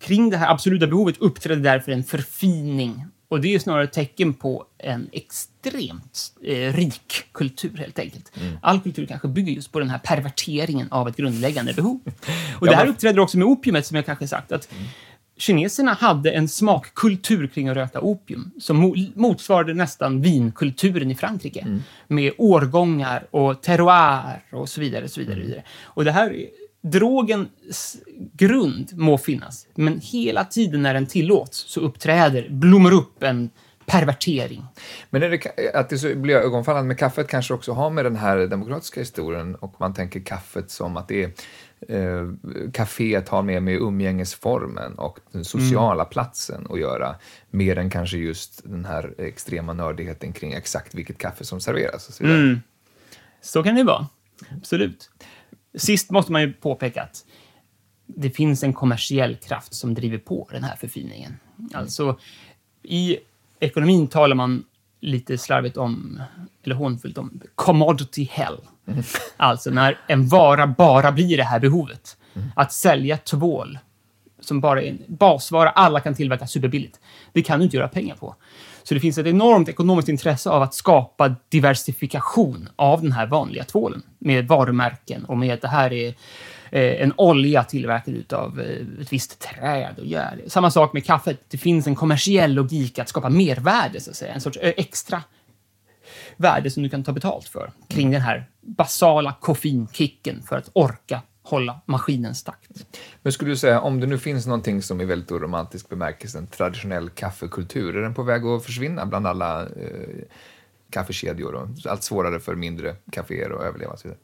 [0.00, 3.04] kring det här absoluta behovet uppträder därför en förfining.
[3.32, 8.32] Och det är snarare ett tecken på en extremt eh, rik kultur helt enkelt.
[8.60, 12.00] All kultur kanske bygger just på den här perverteringen av ett grundläggande behov.
[12.60, 14.52] Och det här uppträder också med opiumet som jag kanske sagt.
[14.52, 14.68] att
[15.36, 21.80] Kineserna hade en smakkultur kring att röka opium som mo- motsvarade nästan vinkulturen i Frankrike.
[22.08, 25.04] Med årgångar och terroir och så vidare.
[25.04, 25.62] Och, så vidare, vidare.
[25.82, 26.46] och det här,
[26.82, 27.96] drogens
[28.32, 33.50] grund må finnas, men hela tiden när den tillåts så uppträder, blommar upp en
[33.86, 34.64] pervertering.
[35.10, 38.46] Men det att det så blir ögonfallande med kaffet kanske också har med den här
[38.46, 41.28] demokratiska historien och man tänker kaffet som att det är
[41.88, 42.28] eh,
[42.72, 47.14] kaféet har mer med umgängesformen och den sociala platsen att göra
[47.50, 52.14] mer än kanske just den här extrema nördigheten kring exakt vilket kaffe som serveras och
[52.14, 52.60] så vidare.
[53.40, 54.06] Så kan det vara.
[54.56, 55.10] Absolut.
[55.74, 57.24] Sist måste man ju påpeka att
[58.06, 61.36] det finns en kommersiell kraft som driver på den här förfiningen.
[61.74, 62.18] Alltså,
[62.82, 63.18] i
[63.60, 64.64] ekonomin talar man
[65.00, 66.22] lite slarvigt om,
[66.64, 68.56] eller hånfullt om, commodity hell.
[69.36, 72.16] Alltså när en vara bara blir det här behovet.
[72.56, 73.78] Att sälja tvål
[74.40, 77.00] som bara är en basvara alla kan tillverka superbilligt.
[77.32, 78.34] Det kan du inte göra pengar på.
[78.82, 83.64] Så det finns ett enormt ekonomiskt intresse av att skapa diversifikation av den här vanliga
[83.64, 86.08] tvålen med varumärken och med att det här är
[86.70, 90.40] eh, en olja tillverkad av eh, ett visst träd och gör.
[90.46, 91.40] Samma sak med kaffet.
[91.48, 94.34] Det finns en kommersiell logik att skapa mervärde, så att säga.
[94.34, 95.22] En sorts eh, extra
[96.36, 101.20] värde som du kan ta betalt för kring den här basala koffeinkicken för att orka
[101.42, 102.86] hålla maskinens takt.
[103.22, 106.46] Men skulle du säga, om det nu finns någonting som i väldigt romantisk bemärkelse, en
[106.46, 109.68] traditionell kaffekultur, är den på väg att försvinna bland alla eh,
[110.90, 113.96] kaffekedjor och allt svårare för mindre kaféer att överleva?
[113.96, 114.18] Så vidare?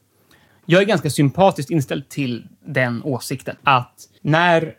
[0.66, 4.74] Jag är ganska sympatiskt inställd till den åsikten att när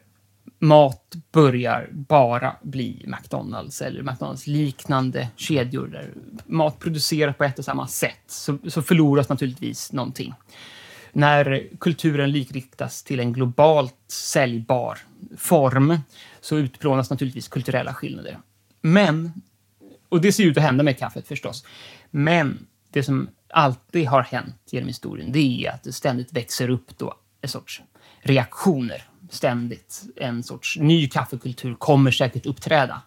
[0.60, 6.14] mat börjar bara bli McDonalds eller McDonalds-liknande kedjor där
[6.46, 10.34] mat produceras på ett och samma sätt så, så förloras naturligtvis någonting.
[11.12, 14.98] När kulturen likriktas till en globalt säljbar
[15.38, 16.00] form
[16.42, 18.40] så utplånas naturligtvis kulturella skillnader.
[18.82, 19.32] Men
[20.10, 21.66] och det ser ut att hända med kaffet förstås.
[22.12, 26.98] Men det som alltid har hänt genom historien, det är att det ständigt växer upp
[26.98, 27.82] då en sorts
[28.22, 29.04] reaktioner.
[29.30, 30.04] Ständigt.
[30.16, 33.02] En sorts ny kaffekultur kommer säkert uppträda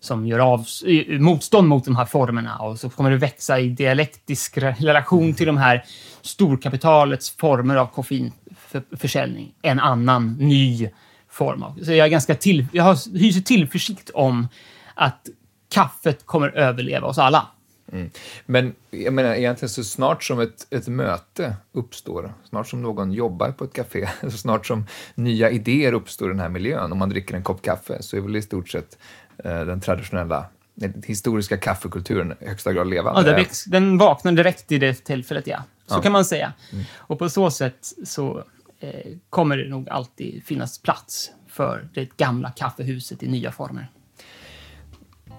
[0.00, 0.66] som gör av,
[1.08, 5.56] motstånd mot de här formerna och så kommer det växa i dialektisk relation till de
[5.56, 5.84] här
[6.22, 9.54] storkapitalets former av koffeinförsäljning.
[9.62, 10.90] En annan ny
[11.30, 11.78] form av.
[11.84, 14.48] Så jag är ganska till, jag har, hyser tillförsikt om
[14.94, 15.28] att
[15.68, 17.46] kaffet kommer överleva oss alla.
[17.92, 18.10] Mm.
[18.46, 23.50] Men jag menar egentligen så snart som ett, ett möte uppstår, snart som någon jobbar
[23.50, 27.08] på ett café, så snart som nya idéer uppstår i den här miljön, om man
[27.08, 28.98] dricker en kopp kaffe, så är väl i stort sett
[29.44, 33.20] den traditionella, den historiska kaffekulturen i högsta grad levande.
[33.20, 35.62] Ja, den, väx, den vaknar direkt i det tillfället, ja.
[35.86, 36.00] Så Ja.
[36.02, 36.52] kan man säga.
[36.96, 38.44] Och på så sätt så
[38.80, 38.90] eh,
[39.30, 43.90] kommer det nog alltid finnas plats för det gamla kaffehuset i nya former.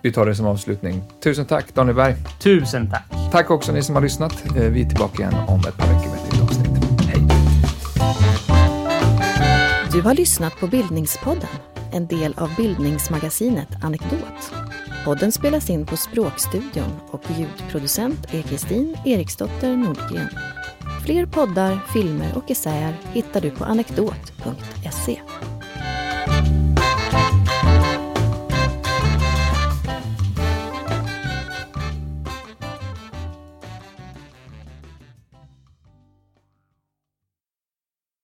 [0.01, 1.03] Vi tar det som avslutning.
[1.23, 2.15] Tusen tack Daniel Berg.
[2.39, 3.31] Tusen tack!
[3.31, 4.45] Tack också ni som har lyssnat.
[4.45, 7.01] Eh, Vi är tillbaka igen om ett par veckor med ett nytt avsnitt.
[7.07, 7.27] Hej!
[9.91, 11.49] Du har lyssnat på Bildningspodden,
[11.91, 14.53] en del av bildningsmagasinet Anekdot.
[15.05, 20.29] Podden spelas in på Språkstudion och ljudproducent är Kristin Eriksdotter Nordgren.
[21.05, 25.19] Fler poddar, filmer och essäer hittar du på anekdot.se.